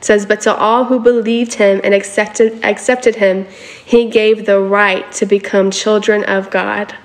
It 0.00 0.04
says, 0.06 0.24
But 0.24 0.40
to 0.42 0.54
all 0.54 0.86
who 0.86 0.98
believed 0.98 1.54
him 1.54 1.78
and 1.84 1.92
accepted, 1.92 2.64
accepted 2.64 3.16
him, 3.16 3.46
he 3.84 4.08
gave 4.08 4.46
the 4.46 4.58
right 4.58 5.12
to 5.12 5.26
become 5.26 5.70
children 5.70 6.24
of 6.24 6.50
God. 6.50 6.96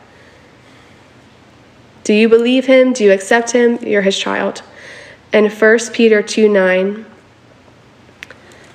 Do 2.05 2.13
you 2.13 2.29
believe 2.29 2.67
him? 2.67 2.93
Do 2.93 3.03
you 3.03 3.11
accept 3.11 3.51
him? 3.51 3.79
You're 3.83 4.01
his 4.01 4.17
child. 4.17 4.61
And 5.33 5.51
1 5.51 5.79
Peter 5.91 6.21
2 6.21 6.47
9 6.47 7.05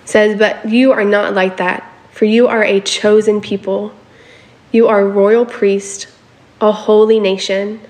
says, 0.04 0.38
But 0.38 0.68
you 0.68 0.92
are 0.92 1.04
not 1.04 1.33
like 1.33 1.56
that, 1.56 1.90
for 2.11 2.26
you 2.26 2.46
are 2.46 2.62
a 2.62 2.83
chosen 2.83 3.40
people. 3.40 3.94
You 4.70 4.88
are 4.88 5.00
a 5.00 5.09
royal 5.09 5.46
priest, 5.46 6.09
a 6.61 6.72
holy 6.72 7.18
nation, 7.18 7.80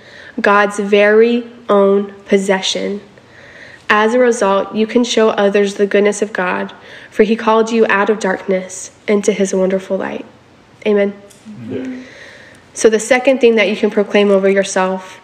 God's 0.41 0.79
very 0.79 1.51
own 1.69 2.13
possession. 2.27 3.01
As 3.93 4.15
a 4.15 4.21
result, 4.21 4.73
you 4.73 4.87
can 4.87 5.03
show 5.03 5.31
others 5.31 5.75
the 5.75 5.87
goodness 5.87 6.23
of 6.23 6.33
God, 6.33 6.73
for 7.11 7.25
he 7.25 7.35
called 7.35 7.73
you 7.73 7.85
out 7.89 8.09
of 8.09 8.21
darkness 8.21 8.97
into 9.09 9.33
his 9.33 9.53
wonderful 9.53 9.97
light. 9.97 10.25
Amen. 10.87 11.13
Yeah. 11.69 12.03
So, 12.73 12.89
the 12.89 13.01
second 13.01 13.41
thing 13.41 13.57
that 13.57 13.69
you 13.69 13.77
can 13.77 13.91
proclaim 13.91 14.31
over 14.31 14.49
yourself 14.49 15.21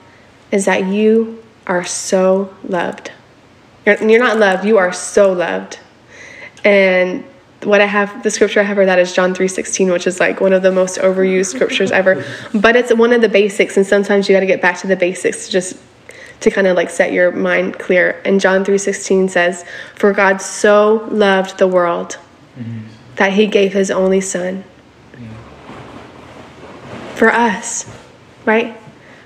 is 0.50 0.64
that 0.64 0.84
you 0.86 1.42
are 1.68 1.84
so 1.84 2.52
loved. 2.64 3.12
You're, 3.86 4.02
you're 4.02 4.18
not 4.18 4.36
loved, 4.36 4.64
you 4.64 4.78
are 4.78 4.92
so 4.92 5.32
loved. 5.32 5.78
And 6.64 7.24
what 7.62 7.80
I 7.80 7.86
have, 7.86 8.24
the 8.24 8.32
scripture 8.32 8.58
I 8.58 8.64
have 8.64 8.76
for 8.76 8.84
that 8.84 8.98
is 8.98 9.12
John 9.12 9.32
3.16, 9.32 9.92
which 9.92 10.08
is 10.08 10.18
like 10.18 10.40
one 10.40 10.52
of 10.52 10.62
the 10.62 10.72
most 10.72 10.98
overused 10.98 11.54
scriptures 11.54 11.92
ever. 11.92 12.24
But 12.52 12.74
it's 12.74 12.92
one 12.92 13.12
of 13.12 13.20
the 13.20 13.28
basics, 13.28 13.76
and 13.76 13.86
sometimes 13.86 14.28
you 14.28 14.34
got 14.34 14.40
to 14.40 14.46
get 14.46 14.60
back 14.60 14.78
to 14.80 14.88
the 14.88 14.96
basics 14.96 15.46
to 15.46 15.52
just 15.52 15.76
to 16.40 16.50
kind 16.50 16.66
of 16.66 16.76
like 16.76 16.90
set 16.90 17.12
your 17.12 17.32
mind 17.32 17.78
clear. 17.78 18.20
And 18.24 18.40
John 18.40 18.64
3:16 18.64 19.28
says, 19.28 19.64
"For 19.94 20.12
God 20.12 20.40
so 20.40 21.06
loved 21.10 21.58
the 21.58 21.66
world 21.66 22.18
mm-hmm. 22.58 22.80
that 23.16 23.32
he 23.32 23.46
gave 23.46 23.72
his 23.72 23.90
only 23.90 24.20
son." 24.20 24.64
Yeah. 25.18 25.28
For 27.14 27.32
us, 27.32 27.86
right? 28.44 28.76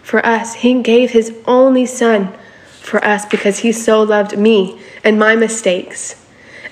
For 0.02 0.24
us, 0.24 0.54
he 0.54 0.82
gave 0.82 1.10
his 1.10 1.32
only 1.46 1.86
son 1.86 2.32
for 2.80 3.04
us 3.04 3.24
because 3.26 3.58
he 3.60 3.72
so 3.72 4.02
loved 4.02 4.36
me 4.36 4.80
and 5.04 5.18
my 5.18 5.36
mistakes 5.36 6.16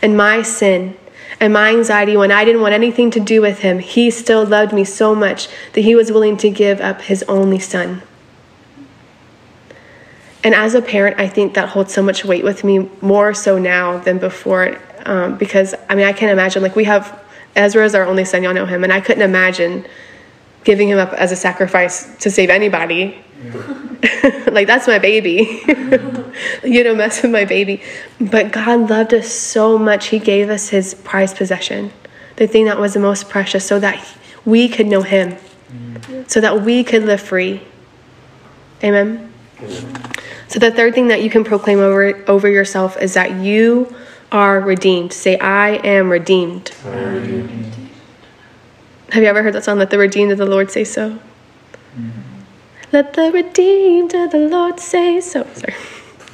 and 0.03 0.17
my 0.17 0.43
sin 0.43 0.97
and 1.41 1.53
my 1.53 1.71
anxiety 1.71 2.17
when 2.17 2.33
I 2.33 2.45
didn't 2.45 2.63
want 2.63 2.75
anything 2.75 3.11
to 3.13 3.21
do 3.21 3.41
with 3.41 3.61
him. 3.61 3.79
He 3.79 4.11
still 4.11 4.45
loved 4.45 4.73
me 4.73 4.85
so 4.85 5.15
much 5.15 5.49
that 5.75 5.83
he 5.83 5.95
was 5.95 6.11
willing 6.11 6.37
to 6.39 6.51
give 6.51 6.81
up 6.81 7.03
his 7.03 7.23
only 7.25 7.59
son. 7.59 8.03
And 10.45 10.55
as 10.55 10.75
a 10.75 10.83
parent, 10.83 11.19
I 11.19 11.29
think 11.29 11.55
that 11.55 11.69
holds 11.69 11.93
so 11.93 12.03
much 12.03 12.25
weight 12.25 12.45
with 12.45 12.63
me 12.65 12.89
more 13.01 13.35
so 13.35 13.59
now 13.59 13.99
than 13.99 14.19
before. 14.19 14.79
Um, 15.05 15.37
because 15.37 15.75
I 15.89 15.95
mean, 15.95 16.07
I 16.07 16.13
can't 16.13 16.31
imagine, 16.31 16.63
like, 16.63 16.77
we 16.77 16.85
have 16.85 17.19
Ezra 17.57 17.85
is 17.85 17.95
our 17.95 18.05
only 18.05 18.25
son, 18.25 18.43
y'all 18.43 18.55
know 18.55 18.67
him, 18.67 18.85
and 18.85 18.93
I 18.93 19.01
couldn't 19.01 19.23
imagine 19.23 19.85
giving 20.65 20.89
him 20.89 20.99
up 20.99 21.13
as 21.15 21.33
a 21.33 21.37
sacrifice 21.37 22.17
to 22.19 22.31
save 22.31 22.51
anybody. 22.51 23.19
Yeah. 23.43 24.45
like, 24.53 24.67
that's 24.67 24.87
my 24.87 24.99
baby. 24.99 25.63
you 26.65 26.85
don't 26.85 26.99
mess 26.99 27.23
with 27.23 27.33
my 27.33 27.45
baby. 27.45 27.83
But 28.21 28.53
God 28.53 28.91
loved 28.91 29.15
us 29.15 29.29
so 29.29 29.77
much, 29.77 30.07
He 30.07 30.19
gave 30.19 30.51
us 30.51 30.69
His 30.69 30.95
prized 30.95 31.37
possession, 31.37 31.91
the 32.37 32.47
thing 32.47 32.67
that 32.67 32.79
was 32.79 32.95
the 32.95 33.01
most 33.01 33.29
precious, 33.29 33.67
so 33.67 33.81
that 33.81 34.07
we 34.45 34.69
could 34.69 34.87
know 34.87 35.03
Him, 35.03 35.37
mm. 35.71 36.31
so 36.31 36.41
that 36.41 36.63
we 36.63 36.85
could 36.85 37.05
live 37.05 37.21
free. 37.21 37.63
Amen. 38.85 39.33
So 40.49 40.59
the 40.59 40.71
third 40.71 40.95
thing 40.95 41.09
that 41.09 41.23
you 41.23 41.31
can 41.31 41.45
proclaim 41.45 41.81
over 41.81 42.23
over 42.29 42.49
yourself 42.49 42.97
is 43.01 43.15
that 43.15 43.33
you 43.33 43.95
are 44.31 44.61
redeemed. 44.61 45.13
Say, 45.13 45.39
I 45.39 45.77
am 45.85 46.11
redeemed. 46.11 46.73
I 46.85 46.89
am 46.89 47.15
redeemed. 47.15 47.75
Have 49.11 49.23
you 49.23 49.29
ever 49.29 49.43
heard 49.43 49.55
that 49.55 49.65
song? 49.65 49.79
Let 49.79 49.91
the 49.91 49.99
redeemed 49.99 50.33
of 50.33 50.39
the 50.39 50.47
Lord 50.47 50.71
say 50.71 50.85
so. 50.85 51.19
Mm-hmm. 51.97 52.11
Let 52.93 53.15
the 53.15 53.33
redeemed 53.33 54.15
of 54.15 54.31
the 54.31 54.39
Lord 54.39 54.81
say 54.81 55.21
so. 55.21 55.47
Sorry. 55.55 55.75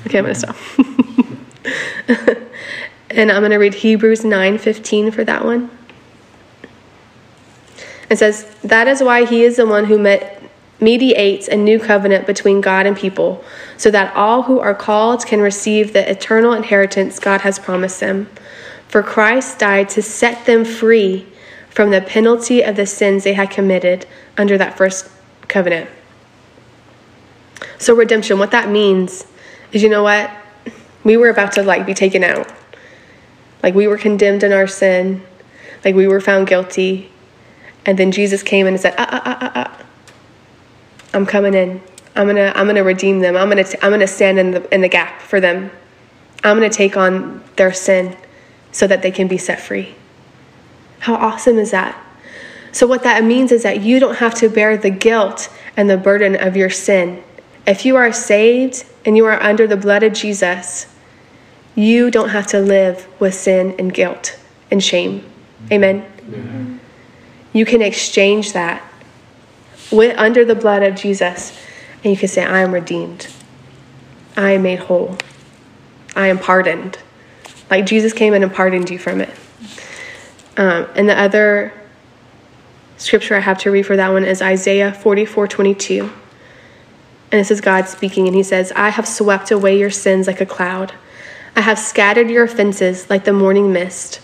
Okay, 0.07 0.19
I'm 0.19 0.25
gonna 0.25 0.35
stop. 0.35 0.55
and 3.11 3.33
I'm 3.33 3.41
gonna 3.41 3.59
read 3.59 3.73
Hebrews 3.73 4.21
9:15 4.21 5.15
for 5.15 5.25
that 5.25 5.47
one. 5.47 5.71
It 8.11 8.19
says, 8.19 8.45
That 8.63 8.87
is 8.87 9.03
why 9.03 9.25
he 9.25 9.45
is 9.45 9.57
the 9.57 9.67
one 9.67 9.87
who 9.87 9.99
met 9.99 10.34
mediates 10.81 11.49
a 11.49 11.57
new 11.57 11.79
covenant 11.79 12.27
between 12.27 12.61
God 12.61 12.87
and 12.87 12.97
people, 12.97 13.45
so 13.77 13.91
that 13.91 14.15
all 14.17 14.43
who 14.43 14.59
are 14.59 14.75
called 14.75 15.27
can 15.27 15.41
receive 15.41 15.93
the 15.93 16.09
eternal 16.11 16.53
inheritance 16.53 17.19
God 17.19 17.43
has 17.43 17.59
promised 17.59 18.01
them. 18.01 18.29
For 18.89 19.03
Christ 19.03 19.59
died 19.59 19.89
to 19.91 20.03
set 20.03 20.47
them 20.47 20.65
free 20.65 21.27
from 21.71 21.91
the 21.91 22.01
penalty 22.01 22.63
of 22.63 22.77
the 22.77 22.87
sins 22.87 23.25
they 23.25 23.35
had 23.35 23.51
committed 23.51 24.07
under 24.37 24.57
that 24.59 24.77
first 24.77 25.11
covenant. 25.49 25.91
So, 27.79 27.95
redemption, 27.95 28.39
what 28.39 28.51
that 28.53 28.69
means 28.69 29.27
is 29.73 29.83
you 29.83 29.89
know 29.89 30.03
what? 30.03 30.31
We 31.03 31.17
were 31.17 31.29
about 31.29 31.53
to 31.53 31.63
like 31.63 31.87
be 31.87 31.95
taken 31.95 32.23
out. 32.25 32.51
Like 33.63 33.75
we 33.75 33.87
were 33.87 33.99
condemned 33.99 34.43
in 34.43 34.53
our 34.53 34.67
sin, 34.67 35.23
like 35.85 35.95
we 35.95 36.07
were 36.07 36.21
found 36.21 36.47
guilty. 36.47 37.11
And 37.87 37.99
then 37.99 38.13
Jesus 38.13 38.43
came 38.43 38.67
and 38.67 38.81
said, 38.81 38.95
ah, 38.97 39.23
ah, 39.25 39.53
ah 39.55 39.84
I'm 41.15 41.25
coming 41.25 41.55
in. 41.55 41.81
I'm 42.17 42.27
gonna 42.27 42.53
I'm 42.55 42.67
gonna 42.67 42.85
redeem 42.85 43.21
them. 43.21 43.37
I'm 43.37 43.49
gonna 43.49 43.65
I'm 43.83 43.91
gonna 43.91 44.07
stand 44.07 44.39
in 44.39 44.51
the 44.51 44.75
in 44.75 44.81
the 44.81 44.89
gap 44.89 45.21
for 45.23 45.41
them. 45.41 45.71
I'm 46.43 46.57
gonna 46.57 46.69
take 46.69 46.97
on 46.97 47.43
their 47.57 47.73
sin 47.73 48.17
so 48.73 48.87
that 48.87 49.03
they 49.03 49.11
can 49.11 49.29
be 49.29 49.39
set 49.39 49.61
free. 49.61 49.95
How 51.01 51.15
awesome 51.15 51.59
is 51.59 51.71
that? 51.71 51.99
So 52.73 52.87
what 52.87 53.05
that 53.05 53.23
means 53.23 53.53
is 53.53 53.63
that 53.63 53.83
you 53.83 54.01
don't 54.01 54.17
have 54.17 54.35
to 54.37 54.49
bear 54.49 54.77
the 54.77 54.91
guilt 54.91 55.49
and 55.77 55.89
the 55.89 55.97
burden 55.97 56.35
of 56.35 56.57
your 56.57 56.71
sin. 56.71 57.23
If 57.67 57.85
you 57.85 57.97
are 57.97 58.13
saved 58.13 58.85
and 59.05 59.17
you 59.17 59.25
are 59.27 59.41
under 59.41 59.67
the 59.67 59.77
blood 59.77 60.03
of 60.03 60.13
Jesus, 60.13 60.87
you 61.75 62.11
don't 62.11 62.31
have 62.31 62.47
to 62.49 62.59
live 62.61 63.07
with 63.21 63.35
sin 63.35 63.75
and 63.79 63.93
guilt 63.95 64.39
and 64.71 64.83
shame. 64.83 65.25
Amen. 65.71 66.05
Amen. 66.29 66.81
You 67.53 67.65
can 67.65 67.81
exchange 67.81 68.53
that 68.53 68.83
with, 69.91 70.17
under 70.19 70.45
the 70.45 70.55
blood 70.55 70.83
of 70.83 70.95
Jesus, 70.95 71.59
and 72.03 72.13
you 72.13 72.17
can 72.17 72.29
say, 72.29 72.45
I 72.45 72.61
am 72.61 72.73
redeemed. 72.73 73.29
I 74.37 74.53
am 74.53 74.63
made 74.63 74.81
whole. 74.81 75.17
I 76.17 76.29
am 76.29 76.39
pardoned. 76.39 76.99
Like 77.71 77.87
Jesus 77.87 78.13
came 78.13 78.35
in 78.35 78.43
and 78.43 78.53
pardoned 78.53 78.91
you 78.91 78.99
from 78.99 79.21
it. 79.21 79.31
Um, 80.57 80.87
and 80.95 81.09
the 81.09 81.19
other 81.19 81.73
scripture 82.97 83.35
I 83.35 83.41
have 83.41 83.59
to 83.59 83.71
read 83.71 83.85
for 83.85 83.97
that 83.97 84.11
one 84.11 84.25
is 84.25 84.41
Isaiah 84.41 84.93
44 84.93 85.49
22. 85.49 86.11
And 87.33 87.41
this 87.41 87.51
is 87.51 87.61
God 87.61 87.89
speaking, 87.89 88.29
and 88.29 88.37
he 88.37 88.45
says, 88.45 88.73
I 88.77 88.91
have 88.91 89.09
swept 89.09 89.51
away 89.51 89.79
your 89.79 89.91
sins 89.91 90.27
like 90.29 90.41
a 90.41 90.47
cloud. 90.47 90.93
I 91.57 91.63
have 91.63 91.79
scattered 91.79 92.31
your 92.31 92.45
offenses 92.45 93.11
like 93.11 93.25
the 93.25 93.33
morning 93.33 93.73
mist. 93.73 94.21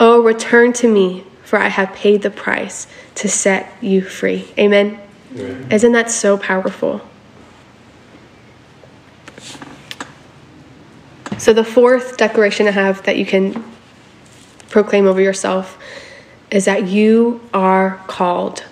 Oh, 0.00 0.22
return 0.22 0.72
to 0.74 0.88
me, 0.88 1.24
for 1.50 1.58
I 1.58 1.66
have 1.66 1.92
paid 1.94 2.22
the 2.22 2.30
price 2.30 2.86
to 3.16 3.28
set 3.28 3.72
you 3.80 4.02
free. 4.02 4.46
Amen. 4.56 5.00
Amen. 5.34 5.66
Isn't 5.72 5.90
that 5.90 6.08
so 6.08 6.38
powerful? 6.38 7.00
So, 11.38 11.52
the 11.52 11.64
fourth 11.64 12.16
declaration 12.16 12.68
I 12.68 12.70
have 12.70 13.02
that 13.02 13.16
you 13.16 13.26
can 13.26 13.64
proclaim 14.68 15.08
over 15.08 15.20
yourself 15.20 15.76
is 16.52 16.66
that 16.66 16.86
you 16.86 17.40
are 17.52 18.00
called. 18.06 18.64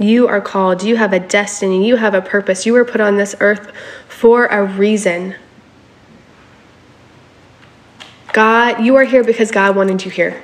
You 0.00 0.26
are 0.26 0.40
called. 0.40 0.82
You 0.82 0.96
have 0.96 1.12
a 1.12 1.20
destiny. 1.20 1.86
You 1.86 1.94
have 1.96 2.14
a 2.14 2.20
purpose. 2.20 2.66
You 2.66 2.72
were 2.72 2.84
put 2.84 3.00
on 3.00 3.16
this 3.16 3.36
earth 3.38 3.70
for 4.08 4.46
a 4.46 4.64
reason. 4.64 5.36
God, 8.34 8.84
you 8.84 8.96
are 8.96 9.04
here 9.04 9.22
because 9.22 9.52
God 9.52 9.76
wanted 9.76 10.04
you 10.04 10.10
here. 10.10 10.42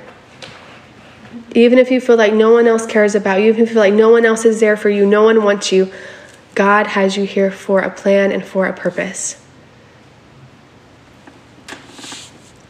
Even 1.53 1.77
if 1.77 1.91
you 1.91 1.99
feel 1.99 2.15
like 2.15 2.33
no 2.33 2.53
one 2.53 2.65
else 2.65 2.85
cares 2.85 3.15
about 3.15 3.41
you, 3.41 3.49
even 3.49 3.63
if 3.63 3.67
you 3.67 3.73
feel 3.73 3.83
like 3.83 3.93
no 3.93 4.09
one 4.09 4.25
else 4.25 4.45
is 4.45 4.61
there 4.61 4.77
for 4.77 4.89
you, 4.89 5.05
no 5.05 5.23
one 5.23 5.43
wants 5.43 5.73
you, 5.73 5.91
God 6.55 6.87
has 6.87 7.17
you 7.17 7.25
here 7.25 7.51
for 7.51 7.81
a 7.81 7.89
plan 7.89 8.31
and 8.31 8.45
for 8.45 8.65
a 8.65 8.71
purpose. 8.71 9.45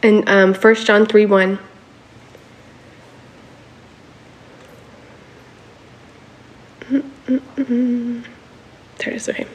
And 0.02 0.28
um, 0.28 0.54
1 0.54 0.74
John 0.74 1.06
3 1.06 1.26
1. 1.26 1.58
There 6.88 7.02
it 8.98 9.14
is, 9.14 9.28
okay. 9.28 9.46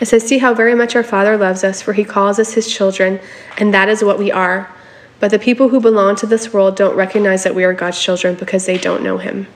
It 0.00 0.06
says, 0.06 0.26
See 0.26 0.38
how 0.38 0.54
very 0.54 0.74
much 0.74 0.96
our 0.96 1.04
Father 1.04 1.36
loves 1.36 1.62
us, 1.62 1.80
for 1.80 1.92
he 1.92 2.02
calls 2.02 2.40
us 2.40 2.54
his 2.54 2.66
children, 2.66 3.20
and 3.58 3.72
that 3.72 3.88
is 3.88 4.02
what 4.02 4.18
we 4.18 4.32
are. 4.32 4.74
But 5.20 5.30
the 5.30 5.38
people 5.38 5.68
who 5.68 5.80
belong 5.80 6.16
to 6.16 6.26
this 6.26 6.52
world 6.52 6.76
don't 6.76 6.96
recognize 6.96 7.44
that 7.44 7.54
we 7.54 7.64
are 7.64 7.72
God's 7.72 8.00
children 8.00 8.34
because 8.34 8.66
they 8.66 8.78
don't 8.78 9.02
know 9.02 9.18
him. 9.18 9.46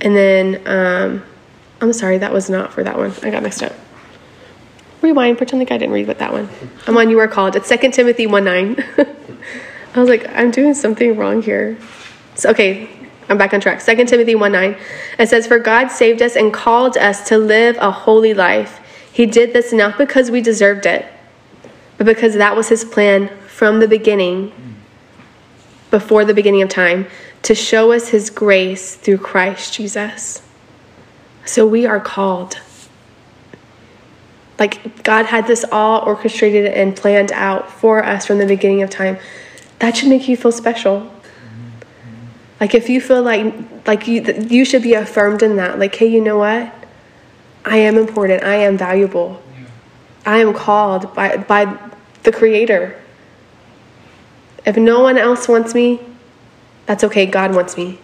And 0.00 0.14
then, 0.14 0.60
um, 0.66 1.22
I'm 1.80 1.92
sorry, 1.92 2.18
that 2.18 2.32
was 2.32 2.50
not 2.50 2.72
for 2.72 2.84
that 2.84 2.98
one. 2.98 3.12
I 3.22 3.30
got 3.30 3.42
mixed 3.42 3.62
up. 3.62 3.72
Rewind, 5.00 5.38
pretend 5.38 5.60
like 5.60 5.70
I 5.70 5.78
didn't 5.78 5.94
read 5.94 6.06
what 6.06 6.18
that 6.18 6.32
one. 6.32 6.48
I'm 6.86 6.96
on 6.96 7.10
You 7.10 7.18
Are 7.20 7.28
Called. 7.28 7.56
It's 7.56 7.68
2 7.68 7.90
Timothy 7.90 8.26
1 8.26 8.44
9. 8.44 8.76
I 9.94 10.00
was 10.00 10.08
like, 10.08 10.26
I'm 10.28 10.50
doing 10.50 10.74
something 10.74 11.16
wrong 11.16 11.42
here. 11.42 11.78
So, 12.34 12.50
okay, 12.50 12.88
I'm 13.28 13.38
back 13.38 13.54
on 13.54 13.60
track. 13.60 13.82
2 13.82 14.04
Timothy 14.04 14.34
1 14.34 14.52
9. 14.52 14.76
It 15.18 15.28
says, 15.28 15.46
For 15.46 15.58
God 15.58 15.88
saved 15.88 16.20
us 16.20 16.36
and 16.36 16.52
called 16.52 16.96
us 16.96 17.28
to 17.28 17.38
live 17.38 17.76
a 17.78 17.90
holy 17.90 18.34
life. 18.34 18.80
He 19.12 19.26
did 19.26 19.52
this 19.52 19.72
not 19.72 19.96
because 19.96 20.30
we 20.30 20.40
deserved 20.40 20.86
it, 20.86 21.06
but 22.04 22.14
because 22.14 22.34
that 22.34 22.54
was 22.56 22.68
His 22.68 22.84
plan 22.84 23.28
from 23.46 23.80
the 23.80 23.88
beginning, 23.88 24.52
before 25.90 26.24
the 26.24 26.34
beginning 26.34 26.62
of 26.62 26.68
time, 26.68 27.06
to 27.42 27.54
show 27.54 27.92
us 27.92 28.08
His 28.08 28.30
grace 28.30 28.94
through 28.96 29.18
Christ 29.18 29.74
Jesus. 29.74 30.42
So 31.44 31.66
we 31.66 31.86
are 31.86 32.00
called. 32.00 32.60
Like 34.58 35.02
God 35.02 35.26
had 35.26 35.46
this 35.46 35.64
all 35.72 36.02
orchestrated 36.02 36.66
and 36.66 36.96
planned 36.96 37.32
out 37.32 37.70
for 37.70 38.04
us 38.04 38.26
from 38.26 38.38
the 38.38 38.46
beginning 38.46 38.82
of 38.82 38.90
time. 38.90 39.18
That 39.80 39.96
should 39.96 40.08
make 40.08 40.28
you 40.28 40.36
feel 40.36 40.52
special. 40.52 41.12
Like 42.60 42.74
if 42.74 42.88
you 42.88 43.00
feel 43.00 43.22
like 43.22 43.54
like 43.86 44.06
you 44.06 44.22
you 44.48 44.64
should 44.64 44.82
be 44.82 44.94
affirmed 44.94 45.42
in 45.42 45.56
that. 45.56 45.78
Like, 45.78 45.94
hey, 45.94 46.06
you 46.06 46.20
know 46.20 46.38
what? 46.38 46.72
I 47.64 47.78
am 47.78 47.98
important. 47.98 48.42
I 48.44 48.56
am 48.56 48.76
valuable. 48.76 49.42
I 50.24 50.38
am 50.38 50.54
called 50.54 51.14
by 51.14 51.36
by 51.36 51.76
the 52.24 52.32
creator. 52.32 53.00
If 54.66 54.76
no 54.76 55.00
one 55.00 55.16
else 55.16 55.46
wants 55.46 55.74
me, 55.74 56.00
that's 56.86 57.04
okay. 57.04 57.26
God 57.26 57.54
wants 57.54 57.76
me. 57.76 57.98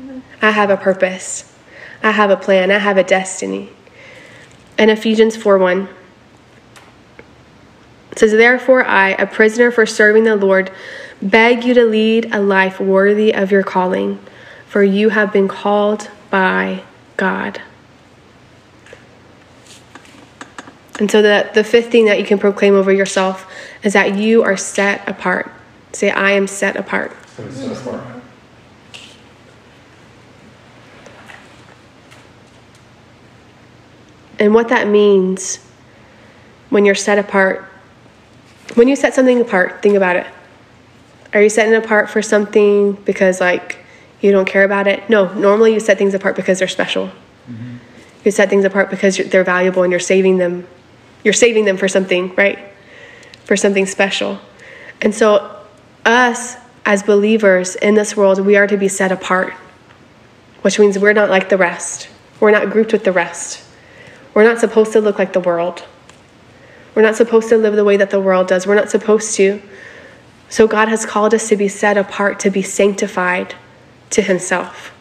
Mm-hmm. 0.00 0.20
I 0.42 0.50
have 0.50 0.70
a 0.70 0.76
purpose. 0.76 1.54
I 2.02 2.10
have 2.10 2.30
a 2.30 2.36
plan. 2.36 2.70
I 2.70 2.78
have 2.78 2.96
a 2.96 3.04
destiny. 3.04 3.70
And 4.76 4.90
Ephesians 4.90 5.36
4 5.36 5.58
1 5.58 5.88
says, 8.16 8.32
Therefore, 8.32 8.84
I, 8.84 9.10
a 9.10 9.26
prisoner 9.26 9.70
for 9.70 9.86
serving 9.86 10.24
the 10.24 10.36
Lord, 10.36 10.70
beg 11.20 11.64
you 11.64 11.74
to 11.74 11.84
lead 11.84 12.34
a 12.34 12.40
life 12.40 12.80
worthy 12.80 13.34
of 13.34 13.50
your 13.50 13.62
calling, 13.62 14.18
for 14.66 14.82
you 14.82 15.10
have 15.10 15.32
been 15.32 15.48
called 15.48 16.10
by 16.30 16.82
God. 17.16 17.60
And 20.98 21.10
so, 21.10 21.22
the, 21.22 21.48
the 21.54 21.62
fifth 21.62 21.90
thing 21.90 22.06
that 22.06 22.18
you 22.18 22.24
can 22.24 22.38
proclaim 22.38 22.74
over 22.74 22.92
yourself 22.92 23.50
is 23.82 23.92
that 23.92 24.16
you 24.16 24.42
are 24.42 24.56
set 24.56 25.08
apart. 25.08 25.50
Say, 25.92 26.10
I 26.10 26.32
am 26.32 26.46
set 26.46 26.76
apart. 26.76 27.12
Set 27.28 27.86
apart. 27.86 28.22
And 34.38 34.54
what 34.54 34.68
that 34.68 34.88
means 34.88 35.58
when 36.70 36.84
you're 36.84 36.94
set 36.94 37.18
apart, 37.18 37.64
when 38.74 38.88
you 38.88 38.96
set 38.96 39.14
something 39.14 39.40
apart, 39.40 39.82
think 39.82 39.96
about 39.96 40.16
it. 40.16 40.26
Are 41.34 41.42
you 41.42 41.48
setting 41.48 41.74
it 41.74 41.84
apart 41.84 42.08
for 42.08 42.22
something 42.22 42.92
because, 43.04 43.40
like, 43.40 43.78
you 44.20 44.32
don't 44.32 44.46
care 44.46 44.64
about 44.64 44.86
it? 44.86 45.08
No, 45.08 45.32
normally 45.34 45.74
you 45.74 45.80
set 45.80 45.98
things 45.98 46.14
apart 46.14 46.36
because 46.36 46.58
they're 46.58 46.68
special. 46.68 47.08
Mm-hmm. 47.50 47.76
You 48.24 48.30
set 48.30 48.48
things 48.50 48.64
apart 48.64 48.90
because 48.90 49.16
they're 49.16 49.44
valuable 49.44 49.82
and 49.82 49.90
you're 49.90 50.00
saving 50.00 50.38
them. 50.38 50.66
You're 51.24 51.34
saving 51.34 51.64
them 51.64 51.76
for 51.76 51.88
something, 51.88 52.34
right? 52.36 52.58
For 53.44 53.56
something 53.56 53.86
special. 53.86 54.40
And 55.00 55.14
so, 55.14 55.56
us 56.04 56.56
as 56.84 57.02
believers 57.02 57.76
in 57.76 57.94
this 57.94 58.16
world, 58.16 58.40
we 58.40 58.56
are 58.56 58.66
to 58.66 58.76
be 58.76 58.88
set 58.88 59.12
apart, 59.12 59.52
which 60.62 60.78
means 60.78 60.98
we're 60.98 61.12
not 61.12 61.28
like 61.28 61.48
the 61.48 61.58
rest. 61.58 62.08
We're 62.40 62.50
not 62.50 62.70
grouped 62.70 62.92
with 62.92 63.04
the 63.04 63.12
rest. 63.12 63.62
We're 64.34 64.44
not 64.44 64.58
supposed 64.58 64.92
to 64.92 65.00
look 65.00 65.18
like 65.18 65.32
the 65.32 65.40
world. 65.40 65.84
We're 66.94 67.02
not 67.02 67.16
supposed 67.16 67.48
to 67.50 67.56
live 67.56 67.76
the 67.76 67.84
way 67.84 67.96
that 67.96 68.10
the 68.10 68.20
world 68.20 68.48
does. 68.48 68.66
We're 68.66 68.74
not 68.74 68.90
supposed 68.90 69.34
to. 69.36 69.60
So 70.48 70.66
God 70.66 70.88
has 70.88 71.04
called 71.04 71.34
us 71.34 71.48
to 71.48 71.56
be 71.56 71.68
set 71.68 71.98
apart, 71.98 72.40
to 72.40 72.50
be 72.50 72.62
sanctified 72.62 73.54
to 74.10 74.22
Himself. 74.22 74.92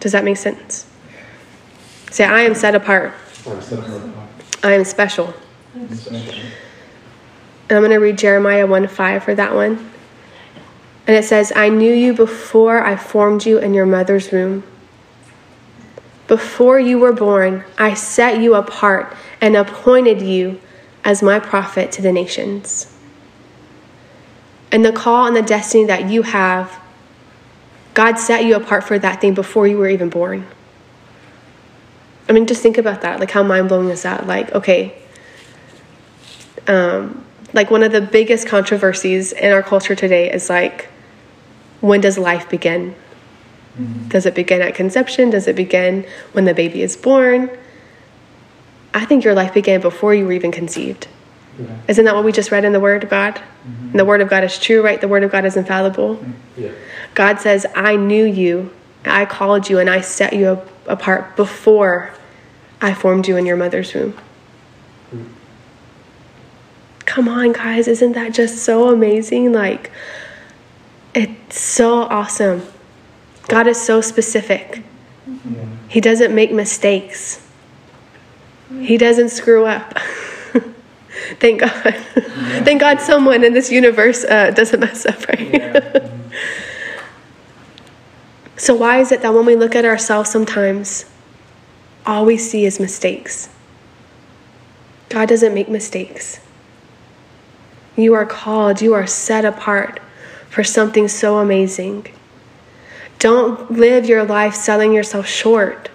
Does 0.00 0.12
that 0.12 0.24
make 0.24 0.36
sense? 0.36 0.86
Say, 2.10 2.24
I 2.24 2.42
am 2.42 2.54
set 2.54 2.74
apart. 2.74 3.14
I 4.62 4.72
am 4.72 4.84
special. 4.84 5.32
And 5.74 5.90
I'm 7.70 7.80
going 7.80 7.90
to 7.90 7.98
read 7.98 8.18
Jeremiah 8.18 8.66
1 8.66 8.88
5 8.88 9.24
for 9.24 9.34
that 9.34 9.54
one. 9.54 9.90
And 11.06 11.16
it 11.16 11.24
says, 11.24 11.52
I 11.56 11.68
knew 11.68 11.92
you 11.92 12.12
before 12.12 12.84
I 12.84 12.96
formed 12.96 13.46
you 13.46 13.58
in 13.58 13.74
your 13.74 13.86
mother's 13.86 14.30
womb. 14.30 14.62
Before 16.28 16.78
you 16.78 16.98
were 16.98 17.12
born, 17.12 17.64
I 17.78 17.94
set 17.94 18.40
you 18.40 18.54
apart 18.54 19.16
and 19.40 19.56
appointed 19.56 20.22
you 20.22 20.60
as 21.04 21.22
my 21.22 21.40
prophet 21.40 21.90
to 21.92 22.02
the 22.02 22.12
nations. 22.12 22.94
And 24.70 24.84
the 24.84 24.92
call 24.92 25.26
and 25.26 25.34
the 25.34 25.42
destiny 25.42 25.84
that 25.86 26.08
you 26.08 26.22
have, 26.22 26.78
God 27.94 28.18
set 28.18 28.44
you 28.44 28.54
apart 28.54 28.84
for 28.84 28.98
that 28.98 29.20
thing 29.20 29.34
before 29.34 29.66
you 29.66 29.78
were 29.78 29.88
even 29.88 30.10
born. 30.10 30.46
I 32.30 32.32
mean, 32.32 32.46
just 32.46 32.62
think 32.62 32.78
about 32.78 33.00
that. 33.00 33.18
Like, 33.18 33.32
how 33.32 33.42
mind 33.42 33.68
blowing 33.68 33.88
is 33.88 34.02
that? 34.02 34.24
Like, 34.24 34.54
okay, 34.54 34.96
um, 36.68 37.26
like 37.52 37.72
one 37.72 37.82
of 37.82 37.90
the 37.90 38.00
biggest 38.00 38.46
controversies 38.46 39.32
in 39.32 39.52
our 39.52 39.64
culture 39.64 39.96
today 39.96 40.32
is 40.32 40.48
like, 40.48 40.88
when 41.80 42.00
does 42.00 42.16
life 42.16 42.48
begin? 42.48 42.94
Mm-hmm. 43.76 44.08
Does 44.10 44.26
it 44.26 44.36
begin 44.36 44.62
at 44.62 44.76
conception? 44.76 45.30
Does 45.30 45.48
it 45.48 45.56
begin 45.56 46.06
when 46.30 46.44
the 46.44 46.54
baby 46.54 46.82
is 46.82 46.96
born? 46.96 47.50
I 48.94 49.04
think 49.06 49.24
your 49.24 49.34
life 49.34 49.52
began 49.52 49.80
before 49.80 50.14
you 50.14 50.24
were 50.24 50.32
even 50.32 50.52
conceived. 50.52 51.08
Yeah. 51.58 51.66
Isn't 51.88 52.04
that 52.04 52.14
what 52.14 52.24
we 52.24 52.30
just 52.30 52.52
read 52.52 52.64
in 52.64 52.72
the 52.72 52.78
Word 52.78 53.02
of 53.02 53.10
God? 53.10 53.34
Mm-hmm. 53.34 53.96
the 53.96 54.04
Word 54.04 54.20
of 54.20 54.30
God 54.30 54.44
is 54.44 54.56
true, 54.56 54.84
right? 54.84 55.00
The 55.00 55.08
Word 55.08 55.24
of 55.24 55.32
God 55.32 55.44
is 55.44 55.56
infallible. 55.56 56.14
Mm-hmm. 56.14 56.62
Yeah. 56.62 56.70
God 57.14 57.40
says, 57.40 57.66
I 57.74 57.96
knew 57.96 58.24
you, 58.24 58.72
I 59.04 59.24
called 59.24 59.68
you, 59.68 59.80
and 59.80 59.90
I 59.90 60.00
set 60.00 60.32
you 60.32 60.60
apart 60.86 61.34
before 61.34 62.12
I 62.80 62.94
formed 62.94 63.28
you 63.28 63.36
in 63.36 63.46
your 63.46 63.56
mother's 63.56 63.94
womb. 63.94 64.12
Mm-hmm. 64.12 65.24
Come 67.06 67.28
on, 67.28 67.52
guys, 67.52 67.88
isn't 67.88 68.12
that 68.12 68.32
just 68.32 68.58
so 68.58 68.88
amazing? 68.88 69.52
Like, 69.52 69.90
it's 71.14 71.60
so 71.60 72.02
awesome. 72.02 72.62
God 73.48 73.66
is 73.66 73.80
so 73.80 74.00
specific. 74.00 74.84
Yeah. 75.26 75.64
He 75.88 76.00
doesn't 76.00 76.34
make 76.34 76.52
mistakes. 76.52 77.46
He 78.78 78.96
doesn't 78.96 79.30
screw 79.30 79.66
up. 79.66 79.98
Thank 81.40 81.60
God. 81.60 81.82
Yeah. 81.84 82.02
Thank 82.64 82.80
God 82.80 83.00
someone 83.00 83.42
in 83.42 83.52
this 83.52 83.72
universe 83.72 84.24
uh, 84.24 84.52
doesn't 84.52 84.78
mess 84.78 85.04
up, 85.04 85.26
right? 85.28 85.52
Yeah. 85.52 86.16
so, 88.56 88.74
why 88.74 89.00
is 89.00 89.10
it 89.10 89.22
that 89.22 89.34
when 89.34 89.46
we 89.46 89.56
look 89.56 89.74
at 89.74 89.84
ourselves 89.84 90.30
sometimes, 90.30 91.06
all 92.06 92.24
we 92.24 92.36
see 92.36 92.64
is 92.64 92.80
mistakes? 92.80 93.48
God 95.08 95.28
doesn't 95.28 95.54
make 95.54 95.68
mistakes. 95.68 96.40
You 97.96 98.14
are 98.14 98.24
called, 98.24 98.80
you 98.80 98.94
are 98.94 99.06
set 99.06 99.44
apart 99.44 100.00
for 100.48 100.64
something 100.64 101.08
so 101.08 101.38
amazing. 101.38 102.06
Don't 103.18 103.70
live 103.70 104.06
your 104.06 104.24
life 104.24 104.54
selling 104.54 104.92
yourself 104.92 105.26
short 105.26 105.90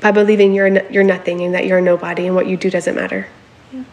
by 0.00 0.12
believing 0.12 0.54
you're, 0.54 0.88
you're 0.88 1.04
nothing 1.04 1.42
and 1.42 1.54
that 1.54 1.66
you're 1.66 1.80
nobody 1.80 2.26
and 2.26 2.34
what 2.34 2.46
you 2.46 2.56
do 2.56 2.70
doesn't 2.70 2.94
matter. 2.94 3.26
Yeah. 3.72 3.84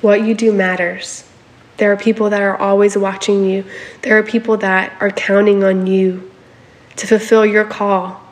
What 0.00 0.22
you 0.22 0.34
do 0.34 0.52
matters. 0.52 1.28
There 1.76 1.92
are 1.92 1.96
people 1.96 2.30
that 2.30 2.42
are 2.42 2.56
always 2.56 2.96
watching 2.96 3.44
you. 3.44 3.64
There 4.02 4.16
are 4.16 4.22
people 4.22 4.56
that 4.58 4.96
are 5.00 5.10
counting 5.10 5.62
on 5.64 5.86
you 5.86 6.30
to 6.96 7.06
fulfill 7.06 7.44
your 7.44 7.64
call 7.64 8.27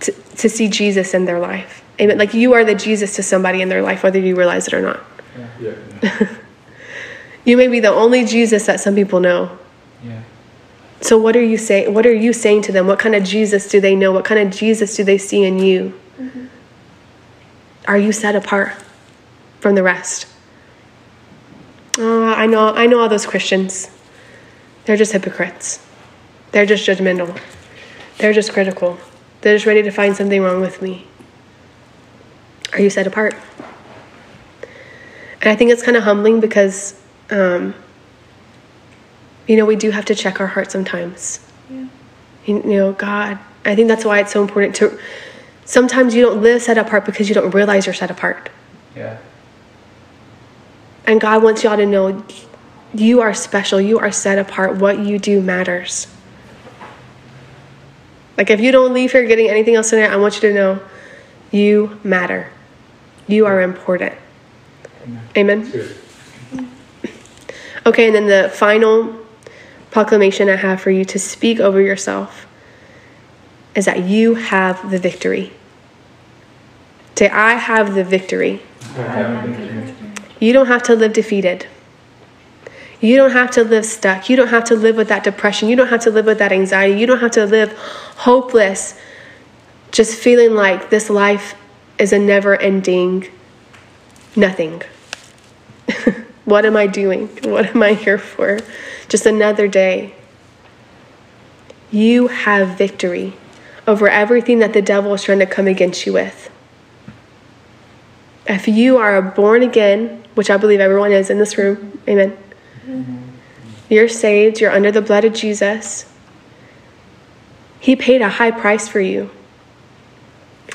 to, 0.00 0.12
to 0.12 0.48
see 0.48 0.68
Jesus 0.68 1.14
in 1.14 1.24
their 1.24 1.38
life. 1.38 1.84
Amen. 2.00 2.18
Like 2.18 2.34
you 2.34 2.54
are 2.54 2.64
the 2.64 2.74
Jesus 2.74 3.16
to 3.16 3.22
somebody 3.22 3.62
in 3.62 3.68
their 3.68 3.82
life, 3.82 4.02
whether 4.02 4.18
you 4.18 4.36
realize 4.36 4.66
it 4.66 4.74
or 4.74 4.80
not. 4.80 5.00
Yeah. 5.60 6.28
You 7.44 7.56
may 7.56 7.68
be 7.68 7.80
the 7.80 7.90
only 7.90 8.24
Jesus 8.24 8.66
that 8.66 8.80
some 8.80 8.94
people 8.94 9.20
know. 9.20 9.58
Yeah. 10.04 10.22
So 11.00 11.18
what 11.18 11.36
are 11.36 11.42
you 11.42 11.56
saying? 11.56 11.92
What 11.92 12.06
are 12.06 12.14
you 12.14 12.32
saying 12.32 12.62
to 12.62 12.72
them? 12.72 12.86
What 12.86 12.98
kind 12.98 13.14
of 13.14 13.24
Jesus 13.24 13.68
do 13.68 13.80
they 13.80 13.96
know? 13.96 14.12
What 14.12 14.24
kind 14.24 14.46
of 14.46 14.54
Jesus 14.54 14.94
do 14.96 15.04
they 15.04 15.18
see 15.18 15.44
in 15.44 15.58
you? 15.58 15.98
Are 17.88 17.98
you 17.98 18.12
set 18.12 18.36
apart 18.36 18.74
from 19.60 19.74
the 19.74 19.82
rest? 19.82 20.26
Uh, 21.98 22.34
I 22.34 22.46
know. 22.46 22.72
I 22.74 22.86
know 22.86 23.00
all 23.00 23.08
those 23.08 23.26
Christians. 23.26 23.90
They're 24.84 24.96
just 24.96 25.12
hypocrites. 25.12 25.84
They're 26.52 26.66
just 26.66 26.86
judgmental. 26.86 27.38
They're 28.18 28.32
just 28.32 28.52
critical. 28.52 28.98
They're 29.40 29.54
just 29.54 29.66
ready 29.66 29.82
to 29.82 29.90
find 29.90 30.16
something 30.16 30.42
wrong 30.42 30.60
with 30.60 30.82
me. 30.82 31.06
Are 32.72 32.80
you 32.80 32.90
set 32.90 33.06
apart? 33.06 33.34
And 35.40 35.50
I 35.50 35.56
think 35.56 35.70
it's 35.70 35.82
kind 35.82 35.96
of 35.96 36.02
humbling 36.02 36.40
because, 36.40 37.00
um, 37.30 37.74
you 39.46 39.56
know, 39.56 39.64
we 39.64 39.76
do 39.76 39.90
have 39.90 40.04
to 40.06 40.14
check 40.14 40.40
our 40.40 40.46
heart 40.46 40.70
sometimes. 40.70 41.40
You, 42.46 42.62
you 42.62 42.76
know, 42.76 42.92
God, 42.92 43.38
I 43.64 43.74
think 43.74 43.88
that's 43.88 44.04
why 44.04 44.20
it's 44.20 44.32
so 44.32 44.42
important 44.42 44.76
to. 44.76 44.98
Sometimes 45.64 46.14
you 46.14 46.22
don't 46.22 46.42
live 46.42 46.62
set 46.62 46.78
apart 46.78 47.06
because 47.06 47.28
you 47.28 47.34
don't 47.34 47.50
realize 47.52 47.86
you're 47.86 47.94
set 47.94 48.10
apart. 48.10 48.50
Yeah. 48.94 49.18
And 51.06 51.20
God 51.20 51.42
wants 51.42 51.64
y'all 51.64 51.76
to 51.76 51.86
know 51.86 52.24
you 52.92 53.20
are 53.20 53.32
special, 53.32 53.80
you 53.80 53.98
are 53.98 54.12
set 54.12 54.38
apart, 54.38 54.76
what 54.76 54.98
you 54.98 55.18
do 55.18 55.40
matters. 55.40 56.06
Like 58.36 58.50
if 58.50 58.60
you 58.60 58.72
don't 58.72 58.92
leave 58.94 59.12
here 59.12 59.24
getting 59.24 59.48
anything 59.48 59.74
else 59.74 59.90
tonight, 59.90 60.10
I 60.10 60.16
want 60.16 60.34
you 60.36 60.48
to 60.48 60.54
know 60.54 60.80
you 61.50 61.98
matter. 62.04 62.50
You 63.26 63.46
are 63.46 63.60
important. 63.60 64.14
Amen. 65.36 65.70
Good. 65.70 65.96
Okay, 67.86 68.06
and 68.06 68.14
then 68.14 68.26
the 68.26 68.50
final 68.50 69.16
proclamation 69.90 70.48
I 70.48 70.56
have 70.56 70.80
for 70.80 70.90
you 70.90 71.04
to 71.06 71.18
speak 71.18 71.60
over 71.60 71.80
yourself 71.80 72.46
is 73.74 73.86
that 73.86 74.04
you 74.04 74.34
have 74.34 74.90
the 74.90 74.98
victory. 74.98 75.52
Say, 77.16 77.28
I 77.28 77.54
have 77.54 77.94
the 77.94 78.04
victory. 78.04 78.62
Have 78.94 79.44
victory. 79.44 79.94
You 80.40 80.54
don't 80.54 80.66
have 80.66 80.82
to 80.84 80.94
live 80.94 81.12
defeated. 81.12 81.66
You 83.00 83.16
don't 83.16 83.30
have 83.30 83.50
to 83.52 83.64
live 83.64 83.86
stuck. 83.86 84.28
You 84.28 84.36
don't 84.36 84.48
have 84.48 84.64
to 84.64 84.74
live 84.74 84.96
with 84.96 85.08
that 85.08 85.24
depression. 85.24 85.68
You 85.68 85.76
don't 85.76 85.88
have 85.88 86.02
to 86.02 86.10
live 86.10 86.26
with 86.26 86.38
that 86.38 86.52
anxiety. 86.52 86.98
You 87.00 87.06
don't 87.06 87.20
have 87.20 87.30
to 87.32 87.46
live 87.46 87.72
hopeless, 88.16 88.98
just 89.90 90.18
feeling 90.18 90.54
like 90.54 90.90
this 90.90 91.08
life 91.08 91.54
is 91.98 92.12
a 92.12 92.18
never 92.18 92.56
ending 92.56 93.26
nothing. 94.36 94.82
what 96.44 96.64
am 96.64 96.76
I 96.76 96.86
doing? 96.86 97.28
What 97.44 97.66
am 97.66 97.82
I 97.82 97.94
here 97.94 98.18
for? 98.18 98.58
Just 99.08 99.26
another 99.26 99.66
day. 99.66 100.14
You 101.90 102.28
have 102.28 102.78
victory 102.78 103.34
over 103.86 104.08
everything 104.08 104.60
that 104.60 104.72
the 104.72 104.82
devil 104.82 105.12
is 105.14 105.24
trying 105.24 105.40
to 105.40 105.46
come 105.46 105.66
against 105.66 106.06
you 106.06 106.12
with. 106.12 106.50
If 108.46 108.68
you 108.68 108.98
are 108.98 109.20
born 109.20 109.62
again, 109.62 110.22
which 110.34 110.50
I 110.50 110.56
believe 110.56 110.80
everyone 110.80 111.12
is 111.12 111.30
in 111.30 111.38
this 111.38 111.58
room, 111.58 112.00
amen. 112.06 112.36
You're 113.88 114.08
saved, 114.08 114.60
you're 114.60 114.70
under 114.70 114.92
the 114.92 115.02
blood 115.02 115.24
of 115.24 115.32
Jesus. 115.32 116.10
He 117.80 117.96
paid 117.96 118.22
a 118.22 118.28
high 118.28 118.50
price 118.50 118.88
for 118.88 119.00
you. 119.00 119.30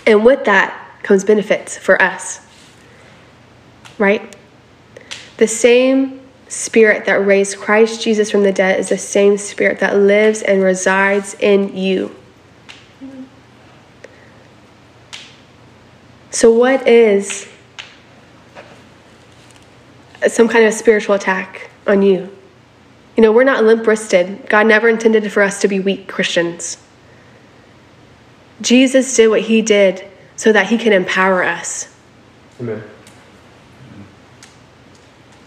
And 0.06 0.26
with 0.26 0.46
that 0.46 1.02
comes 1.04 1.24
benefits 1.24 1.78
for 1.78 2.02
us. 2.02 2.46
Right? 3.98 4.36
The 5.38 5.48
same 5.48 6.22
spirit 6.48 7.06
that 7.06 7.26
raised 7.26 7.58
Christ 7.58 8.02
Jesus 8.02 8.30
from 8.30 8.44
the 8.44 8.52
dead 8.52 8.80
is 8.80 8.90
the 8.90 8.98
same 8.98 9.38
spirit 9.38 9.80
that 9.80 9.96
lives 9.96 10.42
and 10.42 10.62
resides 10.62 11.36
in 11.40 11.76
you. 11.76 12.16
So, 16.32 16.52
what 16.52 16.86
is 16.86 17.48
some 20.28 20.50
kind 20.50 20.66
of 20.66 20.74
spiritual 20.74 21.16
attack 21.16 21.70
on 21.88 22.02
you? 22.02 22.36
You 23.16 23.24
know, 23.24 23.32
we're 23.32 23.44
not 23.44 23.64
limp 23.64 23.88
wristed. 23.88 24.48
God 24.50 24.68
never 24.68 24.90
intended 24.90 25.32
for 25.32 25.42
us 25.42 25.62
to 25.62 25.68
be 25.68 25.80
weak 25.80 26.08
Christians. 26.08 26.78
Jesus 28.62 29.16
did 29.16 29.28
what 29.30 29.42
he 29.42 29.62
did 29.62 30.06
so 30.36 30.52
that 30.52 30.68
he 30.68 30.78
can 30.78 30.92
empower 30.92 31.44
us. 31.44 31.94
Amen. 32.60 32.84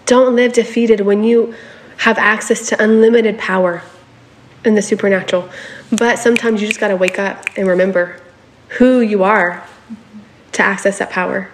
Don't 0.06 0.34
live 0.34 0.54
defeated 0.54 1.00
when 1.00 1.22
you 1.22 1.54
have 1.98 2.16
access 2.16 2.68
to 2.68 2.82
unlimited 2.82 3.38
power 3.38 3.82
in 4.64 4.74
the 4.74 4.82
supernatural. 4.82 5.48
But 5.92 6.18
sometimes 6.18 6.62
you 6.62 6.68
just 6.68 6.80
got 6.80 6.88
to 6.88 6.96
wake 6.96 7.18
up 7.18 7.46
and 7.56 7.66
remember 7.66 8.20
who 8.78 9.00
you 9.00 9.24
are 9.24 9.66
to 10.52 10.62
access 10.62 10.98
that 10.98 11.10
power. 11.10 11.50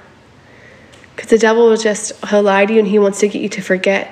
Because 1.14 1.30
the 1.30 1.38
devil 1.38 1.68
will 1.68 1.76
just, 1.76 2.12
he'll 2.26 2.42
lie 2.42 2.66
to 2.66 2.72
you 2.72 2.78
and 2.78 2.88
he 2.88 2.98
wants 2.98 3.20
to 3.20 3.28
get 3.28 3.42
you 3.42 3.48
to 3.50 3.62
forget 3.62 4.10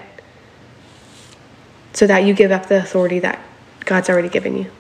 so 1.93 2.07
that 2.07 2.25
you 2.25 2.35
give 2.35 2.51
up 2.51 2.67
the 2.67 2.79
authority 2.79 3.19
that 3.21 3.41
God's 3.85 4.09
already 4.09 4.29
given 4.29 4.57
you. 4.57 4.71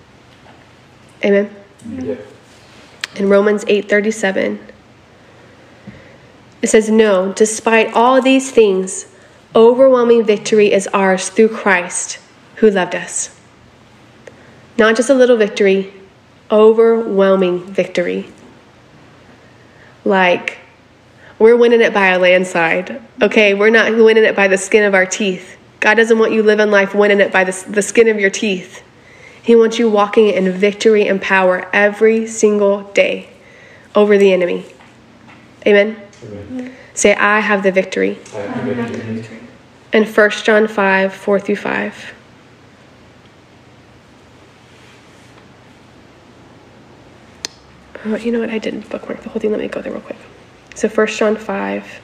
Amen. 1.25 1.55
Yeah. 1.88 2.16
in 3.16 3.29
Romans 3.29 3.64
8:37 3.64 4.59
it 6.62 6.68
says 6.68 6.88
no 6.88 7.33
despite 7.33 7.92
all 7.92 8.22
these 8.22 8.51
things 8.53 9.07
overwhelming 9.55 10.25
victory 10.25 10.72
is 10.72 10.88
ours 10.94 11.29
through 11.29 11.48
Christ 11.48 12.18
who 12.57 12.70
loved 12.70 12.94
us 12.94 13.37
not 14.79 14.96
just 14.96 15.11
a 15.11 15.14
little 15.14 15.37
victory 15.37 15.92
overwhelming 16.51 17.64
victory 17.64 18.31
like 20.05 20.59
we're 21.38 21.57
winning 21.57 21.81
it 21.81 21.92
by 21.92 22.09
a 22.09 22.18
landslide 22.18 23.03
okay 23.20 23.55
we're 23.55 23.70
not 23.70 23.92
winning 23.92 24.25
it 24.25 24.37
by 24.37 24.46
the 24.46 24.57
skin 24.57 24.85
of 24.85 24.94
our 24.94 25.07
teeth 25.07 25.57
God 25.83 25.95
doesn't 25.97 26.18
want 26.18 26.33
you 26.33 26.42
living 26.42 26.71
life 26.71 26.95
winning 26.95 27.21
it 27.21 27.31
by 27.31 27.45
the, 27.45 27.64
the 27.68 27.83
skin 27.83 28.09
of 28.09 28.18
your 28.18 28.31
teeth 28.31 28.83
he 29.42 29.57
wants 29.57 29.79
you 29.79 29.90
walking 29.90 30.29
in 30.29 30.51
victory 30.53 31.09
and 31.09 31.21
power 31.21 31.68
every 31.73 32.29
single 32.29 32.83
day 32.92 33.29
over 33.95 34.16
the 34.16 34.33
enemy. 34.33 34.64
Amen. 35.66 36.01
Amen. 36.25 36.77
Say, 36.95 37.14
I 37.14 37.40
have 37.40 37.64
the 37.64 37.73
victory. 37.73 38.18
I 38.35 38.38
have 38.38 38.90
victory. 38.90 39.38
And 39.92 40.07
1 40.07 40.31
John 40.31 40.68
5 40.68 41.12
4 41.12 41.40
through 41.40 41.57
5. 41.57 42.14
Oh, 48.05 48.16
you 48.16 48.33
know 48.33 48.40
what? 48.40 48.51
I 48.51 48.59
didn't 48.59 48.88
bookmark 48.88 49.23
the 49.23 49.29
whole 49.29 49.40
thing. 49.40 49.51
Let 49.51 49.61
me 49.61 49.68
go 49.68 49.83
there 49.83 49.92
real 49.92 50.01
quick. 50.01 50.18
So 50.75 50.88
1 50.88 51.07
John 51.09 51.37
5 51.37 52.01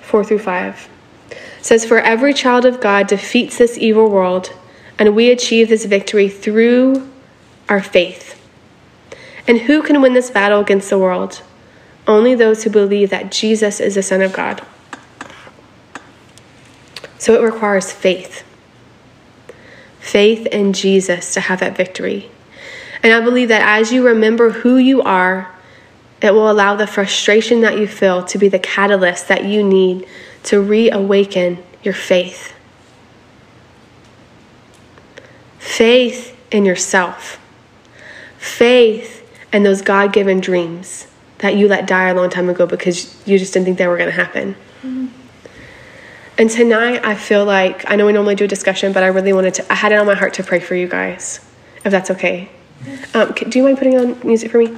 4 0.00 0.24
through 0.24 0.38
5 0.38 0.88
says, 1.60 1.84
For 1.84 1.98
every 1.98 2.34
child 2.34 2.64
of 2.64 2.80
God 2.80 3.06
defeats 3.06 3.58
this 3.58 3.78
evil 3.78 4.10
world, 4.10 4.52
and 4.98 5.14
we 5.14 5.30
achieve 5.30 5.68
this 5.68 5.84
victory 5.84 6.28
through 6.28 7.08
our 7.68 7.82
faith. 7.82 8.34
And 9.46 9.58
who 9.58 9.82
can 9.82 10.00
win 10.02 10.14
this 10.14 10.30
battle 10.30 10.60
against 10.60 10.90
the 10.90 10.98
world? 10.98 11.42
Only 12.06 12.34
those 12.34 12.64
who 12.64 12.70
believe 12.70 13.10
that 13.10 13.30
Jesus 13.30 13.80
is 13.80 13.94
the 13.94 14.02
Son 14.02 14.22
of 14.22 14.32
God. 14.32 14.62
So 17.18 17.34
it 17.34 17.44
requires 17.44 17.92
faith. 17.92 18.44
Faith 20.00 20.46
in 20.46 20.72
Jesus 20.72 21.34
to 21.34 21.40
have 21.40 21.60
that 21.60 21.76
victory. 21.76 22.30
And 23.02 23.12
I 23.12 23.20
believe 23.20 23.48
that 23.48 23.62
as 23.62 23.92
you 23.92 24.06
remember 24.06 24.50
who 24.50 24.76
you 24.76 25.02
are, 25.02 25.54
it 26.20 26.32
will 26.32 26.50
allow 26.50 26.74
the 26.74 26.86
frustration 26.86 27.60
that 27.60 27.78
you 27.78 27.86
feel 27.86 28.24
to 28.24 28.38
be 28.38 28.48
the 28.48 28.58
catalyst 28.58 29.28
that 29.28 29.44
you 29.44 29.62
need 29.62 30.06
to 30.44 30.60
reawaken 30.60 31.62
your 31.82 31.94
faith. 31.94 32.52
Faith 35.58 36.36
in 36.50 36.64
yourself. 36.64 37.38
Faith 38.38 39.24
in 39.52 39.62
those 39.62 39.82
God 39.82 40.12
given 40.12 40.40
dreams 40.40 41.06
that 41.38 41.56
you 41.56 41.68
let 41.68 41.86
die 41.86 42.08
a 42.08 42.14
long 42.14 42.30
time 42.30 42.48
ago 42.48 42.66
because 42.66 43.14
you 43.26 43.38
just 43.38 43.52
didn't 43.52 43.66
think 43.66 43.78
they 43.78 43.86
were 43.86 43.96
going 43.96 44.10
to 44.10 44.16
happen. 44.16 44.56
And 46.38 46.48
tonight, 46.48 47.04
I 47.04 47.16
feel 47.16 47.44
like 47.44 47.90
I 47.90 47.96
know 47.96 48.06
we 48.06 48.12
normally 48.12 48.36
do 48.36 48.44
a 48.44 48.48
discussion, 48.48 48.92
but 48.92 49.02
I 49.02 49.08
really 49.08 49.32
wanted 49.32 49.54
to. 49.54 49.72
I 49.72 49.74
had 49.74 49.90
it 49.90 49.96
on 49.96 50.06
my 50.06 50.14
heart 50.14 50.34
to 50.34 50.44
pray 50.44 50.60
for 50.60 50.76
you 50.76 50.86
guys, 50.86 51.40
if 51.84 51.90
that's 51.90 52.12
okay. 52.12 52.48
Um, 53.12 53.32
do 53.32 53.58
you 53.58 53.64
mind 53.64 53.78
putting 53.78 53.98
on 53.98 54.20
music 54.24 54.52
for 54.52 54.58
me? 54.58 54.76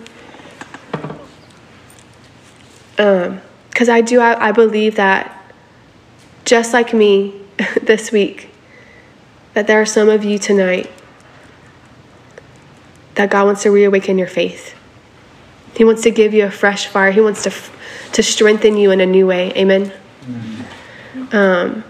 Um, 2.97 3.43
because 3.69 3.91
I 3.91 4.01
do. 4.01 4.21
I, 4.21 4.49
I 4.49 4.53
believe 4.53 4.97
that 4.97 5.40
just 6.51 6.73
like 6.73 6.93
me 6.93 7.33
this 7.81 8.11
week, 8.11 8.51
that 9.55 9.69
there 9.69 9.81
are 9.81 9.87
some 9.87 10.09
of 10.09 10.25
you 10.25 10.37
tonight 10.37 10.91
that 13.15 13.31
God 13.31 13.45
wants 13.45 13.63
to 13.63 13.71
reawaken 13.71 14.19
your 14.19 14.27
faith. 14.27 14.75
He 15.77 15.85
wants 15.85 16.03
to 16.03 16.11
give 16.11 16.35
you 16.35 16.45
a 16.45 16.51
fresh 16.51 16.89
fire. 16.89 17.13
He 17.13 17.21
wants 17.21 17.45
to 17.45 17.53
to 18.15 18.23
strengthen 18.25 18.77
you 18.77 18.91
in 18.91 19.01
a 19.01 19.07
new 19.07 19.29
way. 19.29 19.53
Amen. 19.53 19.93
Um, 21.31 21.85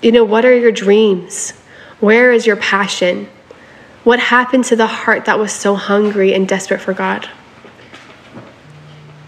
you 0.00 0.12
know, 0.12 0.24
what 0.24 0.46
are 0.46 0.56
your 0.56 0.72
dreams? 0.72 1.50
Where 2.00 2.32
is 2.32 2.46
your 2.46 2.56
passion? 2.56 3.28
What 4.04 4.18
happened 4.18 4.64
to 4.66 4.76
the 4.76 4.86
heart 4.86 5.26
that 5.26 5.38
was 5.38 5.52
so 5.52 5.74
hungry 5.74 6.32
and 6.32 6.48
desperate 6.48 6.80
for 6.80 6.94
God? 6.94 7.28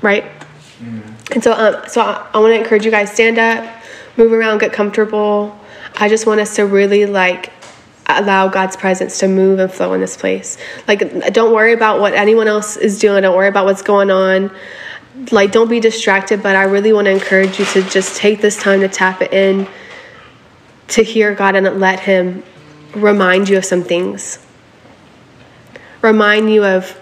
Right? 0.00 0.24
And 1.32 1.44
so, 1.44 1.52
um, 1.52 1.86
so 1.86 2.00
I, 2.00 2.30
I 2.32 2.38
want 2.38 2.54
to 2.54 2.58
encourage 2.58 2.86
you 2.86 2.90
guys 2.90 3.12
stand 3.12 3.38
up, 3.38 3.81
move 4.16 4.32
around, 4.32 4.58
get 4.58 4.72
comfortable. 4.72 5.58
I 5.96 6.08
just 6.08 6.26
want 6.26 6.40
us 6.40 6.56
to 6.56 6.66
really 6.66 7.06
like 7.06 7.52
allow 8.06 8.48
God's 8.48 8.76
presence 8.76 9.18
to 9.20 9.28
move 9.28 9.58
and 9.58 9.72
flow 9.72 9.92
in 9.94 10.00
this 10.00 10.16
place. 10.16 10.58
Like, 10.86 11.32
don't 11.32 11.52
worry 11.54 11.72
about 11.72 12.00
what 12.00 12.14
anyone 12.14 12.48
else 12.48 12.76
is 12.76 12.98
doing. 12.98 13.22
Don't 13.22 13.36
worry 13.36 13.48
about 13.48 13.64
what's 13.64 13.82
going 13.82 14.10
on. 14.10 14.50
Like, 15.30 15.52
don't 15.52 15.68
be 15.68 15.80
distracted. 15.80 16.42
But 16.42 16.56
I 16.56 16.64
really 16.64 16.92
want 16.92 17.06
to 17.06 17.10
encourage 17.10 17.58
you 17.58 17.64
to 17.66 17.82
just 17.82 18.16
take 18.16 18.40
this 18.40 18.56
time 18.56 18.80
to 18.80 18.88
tap 18.88 19.22
it 19.22 19.32
in, 19.32 19.68
to 20.88 21.02
hear 21.02 21.34
God 21.34 21.54
and 21.54 21.80
let 21.80 22.00
Him 22.00 22.42
remind 22.94 23.48
you 23.48 23.56
of 23.56 23.64
some 23.64 23.82
things. 23.82 24.44
Remind 26.02 26.50
you 26.50 26.64
of 26.64 26.98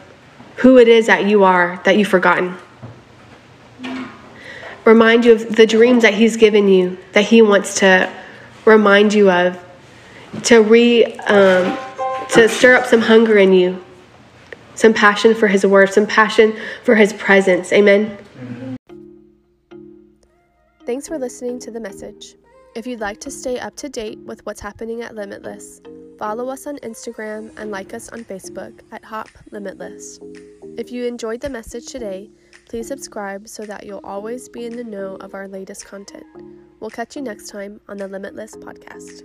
who 0.56 0.78
it 0.78 0.88
is 0.88 1.06
that 1.06 1.24
you 1.24 1.44
are 1.44 1.80
that 1.84 1.96
you've 1.96 2.08
forgotten. 2.08 2.54
Remind 4.84 5.24
you 5.24 5.32
of 5.32 5.56
the 5.56 5.66
dreams 5.66 6.02
that 6.02 6.14
He's 6.14 6.36
given 6.36 6.68
you 6.68 6.98
that 7.12 7.24
He 7.24 7.42
wants 7.42 7.80
to 7.80 8.10
remind 8.64 9.12
you 9.14 9.30
of 9.30 9.58
to 10.44 10.62
re 10.62 11.04
um, 11.04 11.76
to 12.30 12.48
stir 12.48 12.76
up 12.76 12.86
some 12.86 13.00
hunger 13.00 13.36
in 13.36 13.52
you 13.52 13.82
some 14.74 14.94
passion 14.94 15.34
for 15.34 15.46
his 15.46 15.66
word 15.66 15.92
some 15.92 16.06
passion 16.06 16.56
for 16.84 16.94
his 16.94 17.12
presence. 17.12 17.72
Amen? 17.72 18.16
Thanks 20.86 21.06
for 21.06 21.18
listening 21.18 21.58
to 21.60 21.70
the 21.70 21.80
message. 21.80 22.34
If 22.74 22.86
you'd 22.86 23.00
like 23.00 23.20
to 23.20 23.30
stay 23.30 23.58
up 23.58 23.76
to 23.76 23.88
date 23.88 24.18
with 24.20 24.44
what's 24.46 24.60
happening 24.60 25.02
at 25.02 25.14
limitless 25.14 25.80
follow 26.18 26.50
us 26.50 26.66
on 26.66 26.76
instagram 26.78 27.50
and 27.56 27.70
like 27.70 27.94
us 27.94 28.10
on 28.10 28.22
facebook 28.22 28.78
at 28.92 29.02
hop 29.02 29.30
limitless. 29.52 30.20
If 30.76 30.92
you 30.92 31.06
enjoyed 31.06 31.40
the 31.40 31.48
message 31.48 31.86
today 31.86 32.30
please 32.70 32.86
subscribe 32.86 33.48
so 33.48 33.64
that 33.64 33.84
you'll 33.84 34.00
always 34.04 34.48
be 34.48 34.64
in 34.64 34.76
the 34.76 34.84
know 34.84 35.16
of 35.16 35.34
our 35.34 35.48
latest 35.48 35.84
content. 35.86 36.24
We'll 36.78 36.88
catch 36.88 37.16
you 37.16 37.22
next 37.22 37.48
time 37.48 37.80
on 37.88 37.96
the 37.96 38.06
limitless 38.06 38.54
podcast 38.54 39.24